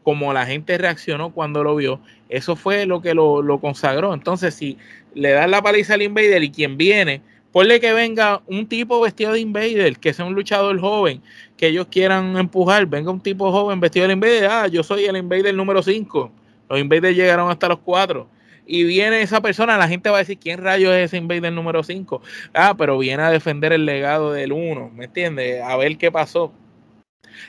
como 0.03 0.33
la 0.33 0.47
gente 0.47 0.79
reaccionó 0.79 1.31
cuando 1.31 1.65
lo 1.65 1.75
vio, 1.75 2.01
eso 2.29 2.55
fue 2.55 2.87
lo 2.87 3.01
que 3.01 3.15
lo, 3.15 3.43
lo 3.43 3.61
consagró. 3.61 4.15
Entonces, 4.15 4.55
si 4.55 4.77
le 5.15 5.31
das 5.31 5.49
la 5.49 5.63
paliza 5.63 5.95
al 5.95 6.03
Invader 6.03 6.45
y 6.45 6.51
quien 6.51 6.77
viene 6.77 7.23
Ponle 7.57 7.81
que 7.81 7.95
venga 7.95 8.43
un 8.49 8.69
tipo 8.69 9.01
vestido 9.01 9.33
de 9.33 9.41
Invader, 9.41 9.97
que 9.97 10.13
sea 10.13 10.27
un 10.27 10.35
luchador 10.35 10.79
joven, 10.79 11.23
que 11.57 11.69
ellos 11.69 11.87
quieran 11.91 12.37
empujar. 12.37 12.85
Venga 12.85 13.11
un 13.11 13.23
tipo 13.23 13.51
joven 13.51 13.81
vestido 13.81 14.07
de 14.07 14.13
Invader. 14.13 14.45
Ah, 14.45 14.67
yo 14.67 14.83
soy 14.83 15.07
el 15.07 15.17
Invader 15.17 15.55
número 15.55 15.83
5. 15.83 16.31
Los 16.69 16.79
Invaders 16.79 17.17
llegaron 17.17 17.51
hasta 17.51 17.69
los 17.69 17.79
4. 17.79 18.29
Y 18.67 18.85
viene 18.85 19.23
esa 19.23 19.41
persona, 19.41 19.79
la 19.79 19.89
gente 19.89 20.11
va 20.11 20.17
a 20.17 20.19
decir, 20.19 20.37
¿quién 20.37 20.63
rayos 20.63 20.93
es 20.93 21.07
ese 21.07 21.17
Invader 21.17 21.51
número 21.51 21.83
5? 21.83 22.21
Ah, 22.53 22.75
pero 22.77 22.99
viene 22.99 23.23
a 23.23 23.31
defender 23.31 23.73
el 23.73 23.87
legado 23.87 24.35
del 24.35 24.53
1, 24.53 24.91
¿me 24.95 25.07
entiendes? 25.07 25.63
A 25.63 25.79
ver 25.79 25.97
qué 25.97 26.13
pasó 26.13 26.53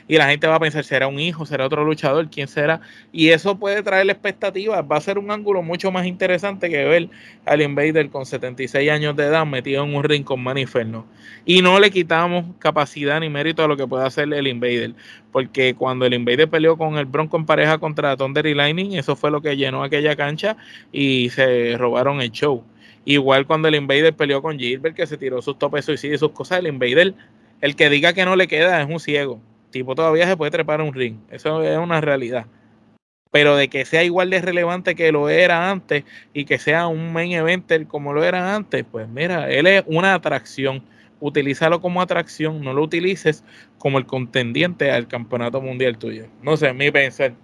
y 0.06 0.16
la 0.16 0.28
gente 0.28 0.46
va 0.46 0.56
a 0.56 0.60
pensar, 0.60 0.84
¿será 0.84 1.06
un 1.06 1.20
hijo? 1.20 1.46
¿Será 1.46 1.66
otro 1.66 1.84
luchador? 1.84 2.28
¿Quién 2.30 2.48
será? 2.48 2.80
Y 3.12 3.28
eso 3.28 3.58
puede 3.58 3.82
traer 3.82 4.08
expectativas. 4.08 4.84
Va 4.90 4.96
a 4.96 5.00
ser 5.00 5.18
un 5.18 5.30
ángulo 5.30 5.62
mucho 5.62 5.90
más 5.90 6.06
interesante 6.06 6.70
que 6.70 6.84
ver 6.84 7.08
al 7.44 7.62
Invader 7.62 8.10
con 8.10 8.26
76 8.26 8.90
años 8.90 9.16
de 9.16 9.24
edad 9.24 9.46
metido 9.46 9.84
en 9.84 9.94
un 9.94 10.04
ring 10.04 10.24
con 10.24 10.42
Maniferno. 10.42 11.06
Y 11.44 11.62
no 11.62 11.78
le 11.80 11.90
quitamos 11.90 12.44
capacidad 12.58 13.20
ni 13.20 13.28
mérito 13.28 13.62
a 13.62 13.68
lo 13.68 13.76
que 13.76 13.86
puede 13.86 14.06
hacer 14.06 14.32
el 14.32 14.46
Invader. 14.46 14.94
Porque 15.32 15.74
cuando 15.74 16.06
el 16.06 16.14
Invader 16.14 16.48
peleó 16.48 16.76
con 16.76 16.96
el 16.96 17.06
Bronco 17.06 17.36
en 17.36 17.46
pareja 17.46 17.78
contra 17.78 18.16
Thunder 18.16 18.46
y 18.46 18.54
Lightning, 18.54 18.92
eso 18.92 19.16
fue 19.16 19.30
lo 19.30 19.40
que 19.40 19.56
llenó 19.56 19.82
aquella 19.82 20.16
cancha 20.16 20.56
y 20.92 21.30
se 21.30 21.76
robaron 21.76 22.20
el 22.20 22.30
show. 22.30 22.64
Igual 23.04 23.46
cuando 23.46 23.68
el 23.68 23.74
Invader 23.74 24.14
peleó 24.14 24.42
con 24.42 24.58
Gilbert, 24.58 24.94
que 24.94 25.06
se 25.06 25.16
tiró 25.16 25.40
sus 25.40 25.58
topes 25.58 25.84
suicidios 25.84 26.18
y 26.18 26.20
sus 26.20 26.32
cosas, 26.32 26.58
el 26.58 26.66
Invader, 26.66 27.14
el 27.60 27.76
que 27.76 27.88
diga 27.90 28.12
que 28.12 28.24
no 28.24 28.36
le 28.36 28.48
queda 28.48 28.80
es 28.82 28.88
un 28.88 29.00
ciego 29.00 29.40
tipo 29.70 29.94
todavía 29.94 30.26
se 30.26 30.36
puede 30.36 30.50
trepar 30.50 30.80
a 30.80 30.84
un 30.84 30.94
ring. 30.94 31.16
Eso 31.30 31.62
es 31.62 31.78
una 31.78 32.00
realidad. 32.00 32.46
Pero 33.30 33.56
de 33.56 33.68
que 33.68 33.84
sea 33.84 34.04
igual 34.04 34.30
de 34.30 34.40
relevante 34.40 34.94
que 34.94 35.12
lo 35.12 35.28
era 35.28 35.70
antes 35.70 36.04
y 36.32 36.44
que 36.46 36.58
sea 36.58 36.86
un 36.86 37.12
main 37.12 37.32
eventer 37.32 37.86
como 37.86 38.12
lo 38.12 38.24
era 38.24 38.54
antes, 38.54 38.84
pues 38.90 39.08
mira, 39.08 39.50
él 39.50 39.66
es 39.66 39.82
una 39.86 40.14
atracción. 40.14 40.82
Utilízalo 41.20 41.80
como 41.80 42.00
atracción, 42.00 42.62
no 42.62 42.72
lo 42.72 42.82
utilices 42.82 43.44
como 43.78 43.98
el 43.98 44.06
contendiente 44.06 44.90
al 44.92 45.08
campeonato 45.08 45.60
mundial 45.60 45.98
tuyo. 45.98 46.26
No 46.42 46.56
sé, 46.56 46.72
mi 46.72 46.90
pensar. 46.90 47.34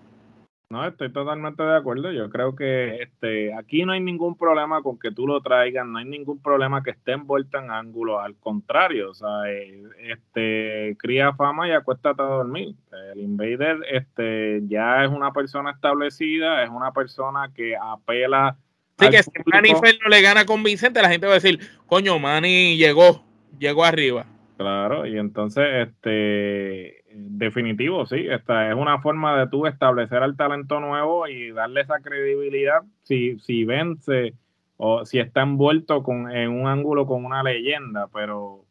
No, 0.70 0.86
estoy 0.86 1.12
totalmente 1.12 1.62
de 1.62 1.76
acuerdo. 1.76 2.10
Yo 2.10 2.30
creo 2.30 2.56
que 2.56 3.02
este, 3.02 3.54
aquí 3.54 3.84
no 3.84 3.92
hay 3.92 4.00
ningún 4.00 4.36
problema 4.36 4.82
con 4.82 4.98
que 4.98 5.12
tú 5.12 5.26
lo 5.26 5.40
traigas, 5.40 5.86
no 5.86 5.98
hay 5.98 6.06
ningún 6.06 6.40
problema 6.40 6.82
que 6.82 6.90
esté 6.90 7.12
envuelto 7.12 7.58
en 7.58 7.70
ángulo. 7.70 8.18
Al 8.18 8.34
contrario, 8.36 9.10
o 9.10 9.14
sea, 9.14 9.28
eh, 9.48 9.82
este, 10.00 10.96
cría 10.98 11.34
fama 11.34 11.68
y 11.68 11.72
acuéstate 11.72 12.22
a 12.22 12.26
dormir. 12.26 12.74
El 13.12 13.20
Invader 13.20 13.78
este, 13.90 14.62
ya 14.66 15.04
es 15.04 15.10
una 15.10 15.32
persona 15.32 15.70
establecida, 15.70 16.64
es 16.64 16.70
una 16.70 16.92
persona 16.92 17.52
que 17.54 17.76
apela. 17.76 18.56
Sí, 18.98 19.10
que 19.10 19.22
si 19.22 19.30
Manny 19.46 19.72
no 19.72 20.08
le 20.08 20.22
gana 20.22 20.46
con 20.46 20.62
Vicente, 20.62 21.02
la 21.02 21.10
gente 21.10 21.26
va 21.26 21.32
a 21.32 21.40
decir, 21.40 21.60
coño, 21.86 22.18
Manny 22.18 22.76
llegó, 22.76 23.22
llegó 23.58 23.84
arriba. 23.84 24.24
Claro, 24.56 25.06
y 25.06 25.18
entonces, 25.18 25.88
este 25.88 27.03
definitivo, 27.14 28.06
sí. 28.06 28.26
Esta 28.28 28.68
es 28.68 28.74
una 28.74 29.00
forma 29.00 29.38
de 29.38 29.48
tú 29.48 29.66
establecer 29.66 30.22
al 30.22 30.36
talento 30.36 30.80
nuevo 30.80 31.26
y 31.28 31.50
darle 31.52 31.82
esa 31.82 32.00
credibilidad 32.00 32.82
si, 33.02 33.38
si 33.38 33.64
vence 33.64 34.34
o 34.76 35.04
si 35.04 35.18
está 35.18 35.42
envuelto 35.42 36.02
con, 36.02 36.30
en 36.30 36.50
un 36.50 36.66
ángulo 36.66 37.06
con 37.06 37.24
una 37.24 37.42
leyenda. 37.42 38.08
Pero, 38.12 38.64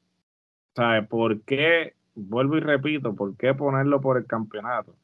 ¿sabes? 0.75 1.07
¿Por 1.07 1.41
qué? 1.41 1.93
Vuelvo 2.15 2.57
y 2.57 2.59
repito, 2.59 3.15
¿por 3.15 3.35
qué 3.38 3.53
ponerlo 3.53 4.01
por 4.01 4.17
el 4.17 4.25
campeonato? 4.25 4.95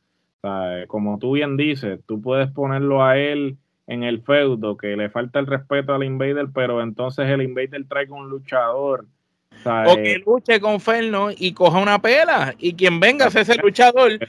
Como 0.88 1.20
tú 1.20 1.34
bien 1.34 1.58
dices, 1.58 2.00
tú 2.06 2.22
puedes 2.22 2.50
ponerlo 2.52 3.04
a 3.04 3.18
él 3.18 3.58
en 3.88 4.04
el 4.04 4.22
feudo, 4.22 4.78
que 4.78 4.96
le 4.96 5.10
falta 5.10 5.40
el 5.40 5.48
respeto 5.48 5.94
al 5.94 6.04
Invader, 6.04 6.50
pero 6.54 6.82
entonces 6.82 7.28
el 7.28 7.42
Invader 7.42 7.86
trae 7.88 8.10
un 8.10 8.30
luchador 8.30 9.06
o 9.66 9.96
que 9.96 10.22
luche 10.26 10.60
con 10.60 10.80
Ferno 10.80 11.30
y 11.36 11.54
coja 11.54 11.80
una 11.80 12.02
pela. 12.02 12.56
Y 12.58 12.74
quien 12.74 13.00
venga 13.00 13.26
a 13.26 13.32
ser 13.32 13.42
ese 13.42 13.56
luchador 13.64 14.20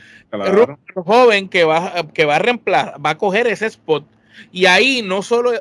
joven 0.95 1.49
que 1.49 1.65
va, 1.65 2.07
que 2.13 2.25
va 2.25 2.37
a 2.37 2.39
reemplazar, 2.39 3.05
va 3.05 3.11
a 3.11 3.19
coger 3.19 3.47
ese 3.47 3.67
spot. 3.67 4.05
Y 4.53 4.67
ahí 4.67 5.03
no 5.03 5.23
solo 5.23 5.53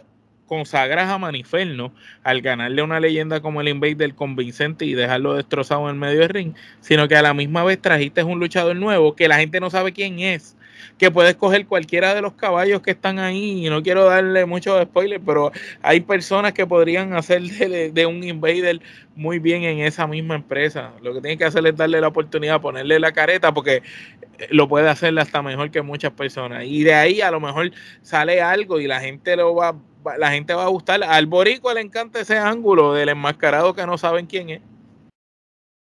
consagras 0.49 1.09
a 1.09 1.17
Maniferno 1.17 1.93
al 2.23 2.41
ganarle 2.41 2.81
una 2.81 2.99
leyenda 2.99 3.39
como 3.39 3.61
el 3.61 3.69
Invader 3.69 4.13
convincente 4.15 4.83
y 4.85 4.95
dejarlo 4.95 5.35
destrozado 5.35 5.83
en 5.83 5.95
el 5.95 5.95
medio 5.95 6.19
del 6.19 6.29
ring, 6.29 6.53
sino 6.81 7.07
que 7.07 7.15
a 7.15 7.21
la 7.21 7.33
misma 7.33 7.63
vez 7.63 7.79
trajiste 7.81 8.23
un 8.23 8.39
luchador 8.39 8.75
nuevo 8.75 9.15
que 9.15 9.29
la 9.29 9.37
gente 9.37 9.61
no 9.61 9.69
sabe 9.69 9.93
quién 9.93 10.19
es 10.19 10.57
que 10.97 11.11
puedes 11.11 11.35
coger 11.35 11.65
cualquiera 11.65 12.13
de 12.13 12.21
los 12.21 12.33
caballos 12.33 12.81
que 12.81 12.91
están 12.91 13.19
ahí. 13.19 13.65
Y 13.65 13.69
no 13.69 13.81
quiero 13.81 14.05
darle 14.05 14.45
muchos 14.45 14.81
spoilers, 14.83 15.23
pero 15.25 15.51
hay 15.81 16.01
personas 16.01 16.53
que 16.53 16.67
podrían 16.67 17.13
hacer 17.13 17.41
de, 17.41 18.05
un 18.05 18.23
invader 18.23 18.81
muy 19.15 19.39
bien 19.39 19.63
en 19.63 19.79
esa 19.79 20.07
misma 20.07 20.35
empresa. 20.35 20.91
Lo 21.01 21.13
que 21.13 21.21
tienen 21.21 21.37
que 21.37 21.45
hacer 21.45 21.65
es 21.65 21.75
darle 21.75 22.01
la 22.01 22.07
oportunidad, 22.07 22.61
ponerle 22.61 22.99
la 22.99 23.11
careta, 23.11 23.53
porque 23.53 23.81
lo 24.49 24.67
puede 24.67 24.89
hacer 24.89 25.17
hasta 25.19 25.41
mejor 25.41 25.71
que 25.71 25.81
muchas 25.81 26.11
personas. 26.11 26.65
Y 26.65 26.83
de 26.83 26.93
ahí 26.93 27.21
a 27.21 27.31
lo 27.31 27.39
mejor 27.39 27.71
sale 28.01 28.41
algo 28.41 28.79
y 28.79 28.87
la 28.87 28.99
gente 28.99 29.35
lo 29.35 29.55
va, 29.55 29.75
la 30.17 30.31
gente 30.31 30.53
va 30.53 30.65
a 30.65 30.69
gustar. 30.69 31.03
Al 31.03 31.25
borico 31.27 31.73
le 31.73 31.81
encanta 31.81 32.19
ese 32.19 32.37
ángulo 32.37 32.93
del 32.93 33.09
enmascarado 33.09 33.73
que 33.73 33.85
no 33.85 33.97
saben 33.97 34.25
quién 34.25 34.49
es. 34.49 34.61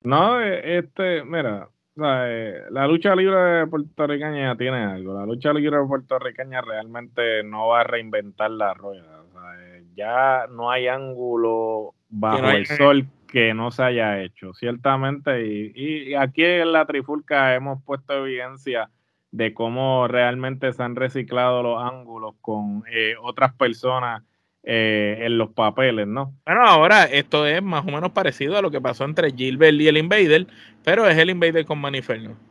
No, 0.03 0.41
eh, 0.41 0.79
este, 0.79 1.23
mira, 1.23 1.69
eh, 2.03 2.61
la 2.71 2.87
lucha 2.87 3.15
libre 3.15 3.67
puertorriqueña 3.67 4.55
tiene 4.57 4.83
algo. 4.83 5.13
La 5.13 5.25
lucha 5.25 5.53
libre 5.53 5.77
puertorriqueña 5.85 6.61
realmente 6.61 7.43
no 7.43 7.67
va 7.67 7.81
a 7.81 7.83
reinventar 7.83 8.51
la 8.51 8.73
rueda. 8.73 9.23
Eh, 9.59 9.83
ya 9.95 10.47
no 10.49 10.71
hay 10.71 10.87
ángulo 10.87 11.93
bajo 12.09 12.49
el 12.49 12.65
sol 12.65 13.05
que 13.27 13.53
no 13.53 13.71
se 13.71 13.83
haya 13.83 14.21
hecho, 14.21 14.53
ciertamente. 14.53 15.45
Y, 15.45 16.13
aquí 16.15 16.43
en 16.43 16.71
la 16.71 16.85
Trifulca 16.85 17.55
hemos 17.55 17.81
puesto 17.83 18.25
evidencia 18.25 18.89
de 19.31 19.53
cómo 19.53 20.07
realmente 20.07 20.71
se 20.73 20.83
han 20.83 20.95
reciclado 20.95 21.63
los 21.63 21.81
ángulos 21.81 22.35
con 22.41 22.83
eh, 22.91 23.15
otras 23.21 23.53
personas 23.53 24.23
eh, 24.63 25.19
en 25.21 25.37
los 25.37 25.49
papeles, 25.51 26.05
¿no? 26.05 26.35
Bueno, 26.45 26.63
ahora 26.65 27.05
esto 27.05 27.47
es 27.47 27.63
más 27.63 27.83
o 27.83 27.91
menos 27.91 28.11
parecido 28.11 28.57
a 28.57 28.61
lo 28.61 28.69
que 28.69 28.81
pasó 28.81 29.05
entre 29.05 29.31
Gilbert 29.31 29.79
y 29.79 29.87
el 29.87 29.97
Invader, 29.97 30.45
pero 30.83 31.07
es 31.07 31.17
el 31.17 31.31
Invader 31.31 31.65
con 31.65 31.79
Maniferno. 31.79 32.50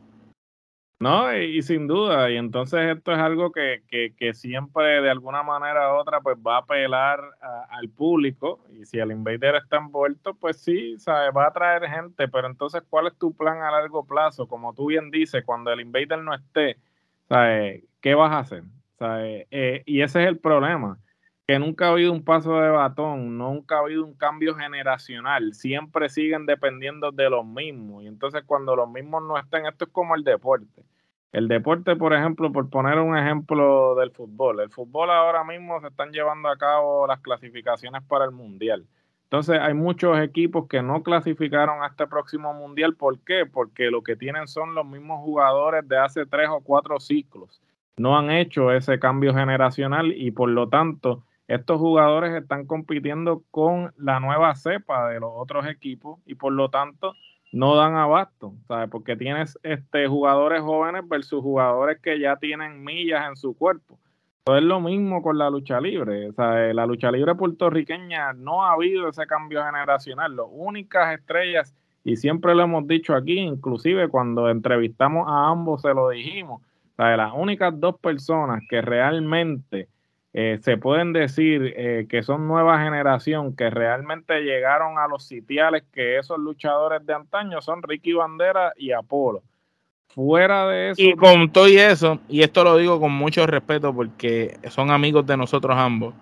No, 1.01 1.35
y, 1.35 1.63
sin 1.63 1.87
duda, 1.87 2.31
y 2.31 2.37
entonces 2.37 2.95
esto 2.95 3.13
es 3.13 3.19
algo 3.19 3.53
que, 3.53 3.83
que, 3.89 4.35
siempre 4.35 5.01
de 5.01 5.09
alguna 5.09 5.43
manera 5.43 5.95
u 5.95 5.97
otra 5.97 6.21
pues 6.21 6.37
va 6.37 6.57
a 6.57 6.59
apelar 6.59 7.23
al 7.71 7.89
público 7.89 8.61
y 8.71 8.85
si 8.85 8.99
el 8.99 9.11
Invader 9.11 9.55
está 9.55 9.79
envuelto, 9.79 10.35
pues 10.35 10.61
sí, 10.61 10.99
¿sabes? 10.99 11.35
va 11.35 11.47
a 11.47 11.53
traer 11.55 11.89
gente, 11.89 12.29
pero 12.29 12.49
entonces 12.49 12.83
¿cuál 12.91 13.07
es 13.07 13.17
tu 13.17 13.35
plan 13.35 13.63
a 13.63 13.71
largo 13.71 14.05
plazo? 14.05 14.47
Como 14.47 14.75
tú 14.75 14.89
bien 14.89 15.11
dices, 15.11 15.43
cuando 15.43 15.73
el 15.73 15.81
Invader 15.81 16.19
no 16.19 16.35
esté, 16.35 16.77
¿sabes? 17.31 17.83
¿qué 18.03 18.15
vas 18.15 18.33
a 18.33 18.41
hacer? 18.41 18.65
¿Sabes? 18.99 19.47
Eh, 19.51 19.83
y 19.87 20.03
ese 20.03 20.23
es 20.23 20.29
el 20.29 20.39
problema 20.39 20.99
que 21.51 21.59
nunca 21.59 21.87
ha 21.87 21.91
habido 21.91 22.13
un 22.13 22.23
paso 22.23 22.61
de 22.61 22.69
batón, 22.69 23.37
nunca 23.37 23.75
ha 23.75 23.79
habido 23.81 24.05
un 24.05 24.15
cambio 24.15 24.55
generacional, 24.55 25.53
siempre 25.53 26.09
siguen 26.09 26.47
dependiendo 26.47 27.11
de 27.11 27.29
los 27.29 27.45
mismos. 27.45 28.05
Y 28.05 28.07
entonces 28.07 28.45
cuando 28.47 28.77
los 28.77 28.89
mismos 28.89 29.25
no 29.25 29.37
estén, 29.37 29.67
esto 29.67 29.87
es 29.87 29.91
como 29.91 30.15
el 30.15 30.23
deporte. 30.23 30.85
El 31.33 31.49
deporte, 31.49 31.97
por 31.97 32.13
ejemplo, 32.13 32.53
por 32.53 32.71
poner 32.71 33.01
un 33.01 33.19
ejemplo 33.19 33.97
del 33.97 34.13
fútbol, 34.13 34.61
el 34.61 34.71
fútbol 34.71 35.11
ahora 35.11 35.43
mismo 35.43 35.81
se 35.81 35.89
están 35.89 36.13
llevando 36.13 36.49
a 36.49 36.57
cabo 36.57 37.09
las 37.09 37.19
clasificaciones 37.19 38.05
para 38.05 38.27
el 38.27 38.31
mundial. 38.31 38.87
Entonces 39.25 39.59
hay 39.59 39.75
muchos 39.75 40.21
equipos 40.21 40.69
que 40.69 40.83
no 40.83 41.03
clasificaron 41.03 41.83
a 41.83 41.89
este 41.89 42.07
próximo 42.07 42.55
mundial. 42.55 42.95
¿Por 42.95 43.19
qué? 43.25 43.45
Porque 43.45 43.91
lo 43.91 44.05
que 44.05 44.15
tienen 44.15 44.47
son 44.47 44.77
los 44.77 44.87
mismos 44.87 45.19
jugadores 45.25 45.89
de 45.89 45.99
hace 45.99 46.27
tres 46.27 46.49
o 46.49 46.61
cuatro 46.61 47.01
ciclos. 47.01 47.61
No 47.97 48.17
han 48.17 48.31
hecho 48.31 48.71
ese 48.71 49.01
cambio 49.01 49.35
generacional 49.35 50.13
y 50.13 50.31
por 50.31 50.49
lo 50.49 50.69
tanto 50.69 51.25
estos 51.55 51.79
jugadores 51.79 52.33
están 52.35 52.67
compitiendo 52.67 53.43
con 53.51 53.93
la 53.97 54.21
nueva 54.21 54.55
cepa 54.55 55.09
de 55.09 55.21
los 55.21 55.31
otros 55.35 55.67
equipos 55.67 56.21
y 56.27 56.35
por 56.35 56.53
lo 56.53 56.71
tanto 56.71 57.15
no 57.53 57.75
dan 57.75 57.97
abasto, 57.97 58.55
¿sabes? 58.69 58.89
Porque 58.91 59.17
tienes 59.17 59.59
este, 59.63 60.07
jugadores 60.07 60.61
jóvenes 60.61 61.03
versus 61.09 61.43
jugadores 61.43 61.99
que 62.01 62.21
ya 62.21 62.37
tienen 62.37 62.85
millas 62.85 63.29
en 63.29 63.37
su 63.37 63.57
cuerpo. 63.57 63.99
Eso 64.47 64.57
es 64.57 64.63
lo 64.63 64.81
mismo 64.81 65.23
con 65.23 65.37
la 65.39 65.51
lucha 65.51 65.81
libre. 65.81 66.33
¿sabes? 66.33 66.75
La 66.75 66.87
lucha 66.87 67.11
libre 67.11 67.35
puertorriqueña 67.35 68.33
no 68.33 68.65
ha 68.65 68.73
habido 68.73 69.09
ese 69.09 69.27
cambio 69.27 69.65
generacional. 69.65 70.37
Las 70.37 70.47
únicas 70.51 71.13
estrellas 71.19 71.75
y 72.05 72.17
siempre 72.17 72.55
lo 72.55 72.63
hemos 72.63 72.87
dicho 72.87 73.15
aquí, 73.15 73.39
inclusive 73.39 74.09
cuando 74.09 74.49
entrevistamos 74.49 75.27
a 75.29 75.51
ambos 75.51 75.83
se 75.83 75.93
lo 75.93 76.09
dijimos, 76.09 76.63
sea, 76.97 77.17
las 77.17 77.33
únicas 77.35 77.79
dos 77.79 77.99
personas 77.99 78.63
que 78.69 78.81
realmente 78.83 79.89
eh, 80.33 80.59
se 80.63 80.77
pueden 80.77 81.13
decir 81.13 81.75
eh, 81.77 82.07
que 82.09 82.23
son 82.23 82.47
nueva 82.47 82.83
generación, 82.83 83.57
que 83.57 83.69
realmente 83.69 84.43
llegaron 84.43 84.99
a 84.99 85.09
los 85.09 85.25
sitiales 85.25 85.83
que 85.93 86.19
esos 86.19 86.39
luchadores 86.39 87.05
de 87.05 87.15
antaño 87.15 87.61
son 87.61 87.83
Ricky 87.83 88.13
Bandera 88.13 88.73
y 88.77 88.93
Apolo. 88.93 89.43
Fuera 90.09 90.69
de 90.69 90.91
eso. 90.91 91.03
Y 91.03 91.15
con 91.15 91.53
todo 91.53 91.69
y 91.69 91.79
eso, 91.79 92.21
y 92.29 92.43
esto 92.43 92.65
lo 92.65 92.77
digo 92.77 93.01
con 93.01 93.13
mucho 93.13 93.47
respeto 93.47 93.95
porque 93.95 94.57
son 94.69 94.91
amigos 94.91 95.27
de 95.27 95.37
nosotros 95.37 95.77
ambos, 95.77 96.15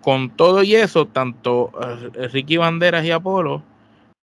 con 0.00 0.30
todo 0.30 0.62
y 0.62 0.74
eso, 0.74 1.06
tanto 1.06 1.70
eh, 2.14 2.28
Ricky 2.28 2.58
Banderas 2.58 3.04
y 3.04 3.10
Apolo 3.10 3.62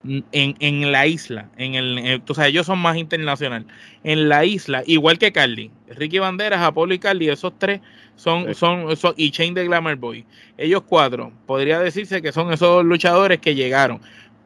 en, 0.05 0.55
en 0.59 0.93
la 0.93 1.07
isla, 1.07 1.49
en 1.57 1.75
el, 1.75 2.23
o 2.29 2.35
sea, 2.35 2.49
ellos 2.49 2.67
son 2.67 2.79
más 2.79 2.97
internacional. 2.97 3.67
En 4.03 4.29
la 4.29 4.45
isla, 4.45 4.83
igual 4.87 5.19
que 5.19 5.33
Carly, 5.33 5.71
Ricky 5.89 6.19
Banderas, 6.19 6.61
Apolo 6.61 6.95
y 6.95 6.99
Carly, 6.99 7.29
esos 7.29 7.59
tres 7.59 7.81
son, 8.17 8.55
son, 8.55 8.97
son, 8.97 9.15
y 9.17 9.31
Chain 9.31 9.55
de 9.55 9.65
Glamour 9.65 9.97
Boy. 9.97 10.25
Ellos 10.59 10.83
cuatro, 10.87 11.33
podría 11.47 11.81
decirse 11.81 12.21
que 12.21 12.33
son 12.33 12.53
esos 12.53 12.85
luchadores 12.85 13.39
que 13.39 13.55
llegaron. 13.55 14.01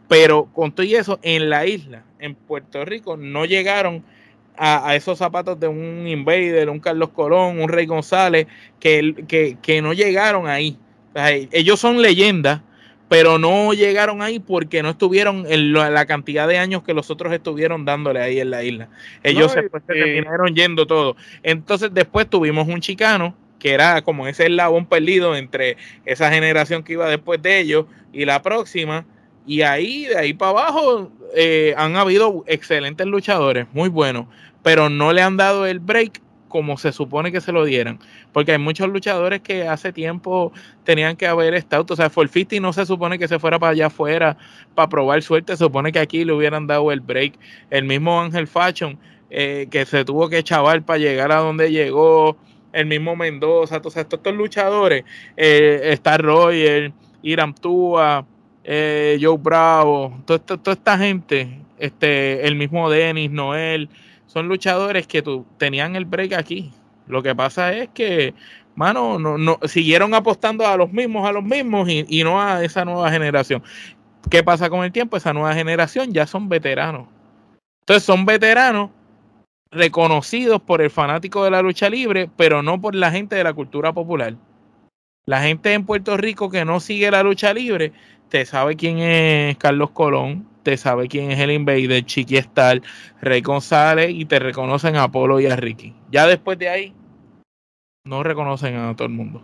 Pero 0.08 0.46
con 0.54 0.72
todo 0.72 0.86
y 0.86 0.94
eso, 0.94 1.18
en 1.22 1.50
la 1.50 1.66
isla, 1.66 2.02
en 2.18 2.34
Puerto 2.34 2.84
Rico, 2.84 3.16
no 3.16 3.44
llegaron 3.44 4.02
a, 4.56 4.94
esos 4.96 5.18
zapatos 5.18 5.58
de 5.60 5.68
un 5.68 6.06
Invader, 6.06 6.68
un 6.70 6.80
Carlos 6.80 7.10
Colón, 7.10 7.60
un 7.60 7.68
Rey 7.68 7.86
González, 7.86 8.46
que, 8.80 9.14
que, 9.28 9.56
que 9.60 9.82
no 9.82 9.92
llegaron 9.92 10.48
ahí. 10.48 10.76
ellos 11.52 11.78
son 11.78 12.00
leyendas, 12.00 12.62
pero 13.08 13.38
no 13.38 13.72
llegaron 13.72 14.22
ahí 14.22 14.38
porque 14.38 14.82
no 14.82 14.90
estuvieron 14.90 15.44
en 15.48 15.72
la 15.72 16.06
cantidad 16.06 16.46
de 16.46 16.58
años 16.58 16.82
que 16.82 16.94
los 16.94 17.10
otros 17.10 17.32
estuvieron 17.32 17.84
dándole 17.84 18.20
ahí 18.20 18.38
en 18.40 18.50
la 18.50 18.62
isla. 18.62 18.88
Ellos 19.22 19.52
se, 19.52 19.62
pues, 19.64 19.82
terminaron 19.86 20.54
yendo 20.54 20.86
todo. 20.86 21.16
Entonces 21.42 21.90
después 21.92 22.28
tuvimos 22.28 22.68
un 22.68 22.80
chicano 22.80 23.34
que 23.58 23.72
era 23.72 24.02
como 24.02 24.28
ese 24.28 24.44
eslabón 24.46 24.86
perdido 24.86 25.34
entre 25.36 25.76
esa 26.04 26.30
generación 26.30 26.82
que 26.82 26.92
iba 26.92 27.08
después 27.08 27.42
de 27.42 27.58
ellos 27.58 27.86
y 28.12 28.24
la 28.24 28.42
próxima. 28.42 29.04
Y 29.46 29.62
ahí, 29.62 30.04
de 30.04 30.18
ahí 30.18 30.34
para 30.34 30.50
abajo, 30.50 31.10
eh, 31.34 31.74
han 31.76 31.96
habido 31.96 32.44
excelentes 32.46 33.06
luchadores, 33.06 33.66
muy 33.72 33.88
buenos, 33.88 34.26
pero 34.62 34.90
no 34.90 35.12
le 35.12 35.22
han 35.22 35.38
dado 35.38 35.66
el 35.66 35.80
break 35.80 36.20
como 36.48 36.76
se 36.78 36.92
supone 36.92 37.30
que 37.30 37.40
se 37.40 37.52
lo 37.52 37.64
dieran. 37.64 37.98
Porque 38.32 38.52
hay 38.52 38.58
muchos 38.58 38.88
luchadores 38.88 39.40
que 39.40 39.68
hace 39.68 39.92
tiempo 39.92 40.52
tenían 40.84 41.16
que 41.16 41.26
haber 41.26 41.54
estado. 41.54 41.86
O 41.88 41.96
sea, 41.96 42.10
Forfisti 42.10 42.60
no 42.60 42.72
se 42.72 42.86
supone 42.86 43.18
que 43.18 43.28
se 43.28 43.38
fuera 43.38 43.58
para 43.58 43.72
allá 43.72 43.86
afuera 43.86 44.36
para 44.74 44.88
probar 44.88 45.22
suerte. 45.22 45.52
Se 45.52 45.64
supone 45.64 45.92
que 45.92 45.98
aquí 45.98 46.24
le 46.24 46.32
hubieran 46.32 46.66
dado 46.66 46.90
el 46.92 47.00
break. 47.00 47.34
El 47.70 47.84
mismo 47.84 48.20
Ángel 48.20 48.46
Fashion, 48.46 48.98
eh, 49.30 49.68
que 49.70 49.84
se 49.84 50.04
tuvo 50.04 50.28
que 50.28 50.42
chavar 50.42 50.82
para 50.82 50.98
llegar 50.98 51.32
a 51.32 51.36
donde 51.36 51.70
llegó. 51.70 52.36
El 52.72 52.86
mismo 52.86 53.16
Mendoza. 53.16 53.76
Entonces, 53.76 54.02
estos, 54.02 54.18
estos 54.18 54.34
luchadores, 54.34 55.04
eh, 55.36 55.80
Star 55.92 56.22
Royer, 56.22 56.92
Iram 57.22 57.54
Tua, 57.54 58.26
eh, 58.64 59.18
Joe 59.20 59.38
Bravo, 59.38 60.20
toda, 60.26 60.38
toda 60.38 60.72
esta 60.72 60.98
gente, 60.98 61.60
este, 61.78 62.46
el 62.46 62.54
mismo 62.54 62.90
Denis, 62.90 63.30
Noel 63.30 63.88
son 64.28 64.46
luchadores 64.46 65.06
que 65.06 65.22
tu, 65.22 65.44
tenían 65.56 65.96
el 65.96 66.04
break 66.04 66.34
aquí. 66.34 66.70
Lo 67.06 67.22
que 67.22 67.34
pasa 67.34 67.72
es 67.72 67.88
que, 67.88 68.34
mano, 68.76 69.18
no, 69.18 69.38
no, 69.38 69.58
siguieron 69.64 70.14
apostando 70.14 70.66
a 70.66 70.76
los 70.76 70.92
mismos, 70.92 71.26
a 71.26 71.32
los 71.32 71.42
mismos 71.42 71.88
y, 71.88 72.04
y 72.08 72.22
no 72.22 72.40
a 72.40 72.62
esa 72.62 72.84
nueva 72.84 73.10
generación. 73.10 73.62
¿Qué 74.30 74.44
pasa 74.44 74.68
con 74.68 74.84
el 74.84 74.92
tiempo? 74.92 75.16
Esa 75.16 75.32
nueva 75.32 75.54
generación 75.54 76.12
ya 76.12 76.26
son 76.26 76.48
veteranos. 76.48 77.08
Entonces 77.80 78.04
son 78.04 78.26
veteranos 78.26 78.90
reconocidos 79.70 80.60
por 80.60 80.82
el 80.82 80.90
fanático 80.90 81.44
de 81.44 81.50
la 81.50 81.62
lucha 81.62 81.88
libre, 81.88 82.30
pero 82.36 82.62
no 82.62 82.80
por 82.80 82.94
la 82.94 83.10
gente 83.10 83.36
de 83.36 83.44
la 83.44 83.54
cultura 83.54 83.92
popular. 83.92 84.34
La 85.24 85.42
gente 85.42 85.72
en 85.72 85.86
Puerto 85.86 86.16
Rico 86.18 86.50
que 86.50 86.64
no 86.64 86.80
sigue 86.80 87.10
la 87.10 87.22
lucha 87.22 87.54
libre, 87.54 87.92
te 88.28 88.44
sabe 88.44 88.76
quién 88.76 88.98
es 88.98 89.56
Carlos 89.56 89.90
Colón, 89.90 90.46
sabe 90.76 91.08
quién 91.08 91.30
es 91.30 91.38
el 91.40 91.50
Invader, 91.50 92.04
Chiqui 92.04 92.36
Star, 92.36 92.80
Rey 93.20 93.40
González 93.40 94.10
y 94.10 94.24
te 94.24 94.38
reconocen 94.38 94.96
a 94.96 95.04
Apolo 95.04 95.40
y 95.40 95.46
a 95.46 95.56
Ricky. 95.56 95.94
Ya 96.10 96.26
después 96.26 96.58
de 96.58 96.68
ahí, 96.68 96.94
no 98.04 98.22
reconocen 98.22 98.76
a 98.76 98.94
todo 98.94 99.06
el 99.06 99.14
mundo. 99.14 99.42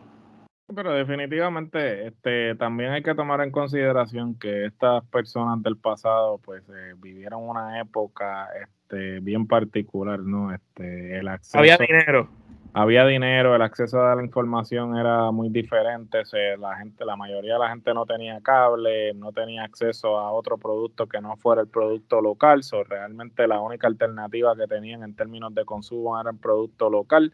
Pero 0.74 0.92
definitivamente 0.92 2.06
este, 2.06 2.54
también 2.54 2.90
hay 2.92 3.02
que 3.02 3.14
tomar 3.14 3.40
en 3.42 3.50
consideración 3.50 4.38
que 4.38 4.64
estas 4.64 5.04
personas 5.06 5.62
del 5.62 5.76
pasado 5.76 6.38
pues 6.38 6.62
eh, 6.70 6.94
vivieron 6.96 7.42
una 7.42 7.80
época 7.80 8.48
este, 8.62 9.20
bien 9.20 9.46
particular, 9.46 10.20
¿no? 10.20 10.54
Este, 10.54 11.18
el 11.18 11.28
acceso, 11.28 11.58
Había 11.58 11.76
dinero 11.76 12.30
había 12.74 13.06
dinero, 13.06 13.54
el 13.54 13.62
acceso 13.62 14.04
a 14.04 14.16
la 14.16 14.22
información 14.22 14.98
era 14.98 15.30
muy 15.30 15.48
diferente, 15.48 16.22
la 16.58 16.76
gente, 16.76 17.04
la 17.04 17.14
mayoría 17.14 17.54
de 17.54 17.58
la 17.60 17.68
gente 17.68 17.94
no 17.94 18.04
tenía 18.04 18.40
cable, 18.40 19.14
no 19.14 19.32
tenía 19.32 19.62
acceso 19.62 20.18
a 20.18 20.32
otro 20.32 20.58
producto 20.58 21.06
que 21.06 21.20
no 21.20 21.36
fuera 21.36 21.62
el 21.62 21.68
producto 21.68 22.20
local, 22.20 22.64
so, 22.64 22.82
realmente 22.82 23.46
la 23.46 23.60
única 23.60 23.86
alternativa 23.86 24.56
que 24.56 24.66
tenían 24.66 25.04
en 25.04 25.14
términos 25.14 25.54
de 25.54 25.64
consumo 25.64 26.20
era 26.20 26.30
el 26.30 26.38
producto 26.38 26.90
local. 26.90 27.32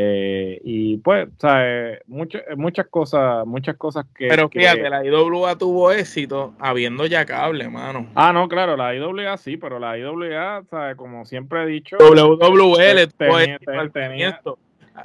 Eh, 0.00 0.60
y 0.62 0.98
pues, 0.98 1.28
¿sabes? 1.38 1.98
Muchas, 2.06 2.42
muchas 2.56 2.86
cosas, 2.86 3.44
muchas 3.44 3.76
cosas 3.76 4.06
que. 4.14 4.28
Pero 4.28 4.48
fíjate, 4.48 4.88
la 4.88 5.04
IWA 5.04 5.58
tuvo 5.58 5.90
éxito 5.90 6.54
habiendo 6.60 7.04
ya 7.06 7.24
cable, 7.24 7.68
mano. 7.68 8.06
Ah, 8.14 8.32
no, 8.32 8.46
claro, 8.46 8.76
la 8.76 8.94
IWA 8.94 9.36
sí, 9.38 9.56
pero 9.56 9.80
la 9.80 9.98
IWA, 9.98 10.62
¿sabes? 10.70 10.94
Como 10.94 11.24
siempre 11.24 11.64
he 11.64 11.66
dicho. 11.66 11.96
WWL 11.98 13.08
tenía, 13.16 13.58
tenía, 13.92 14.40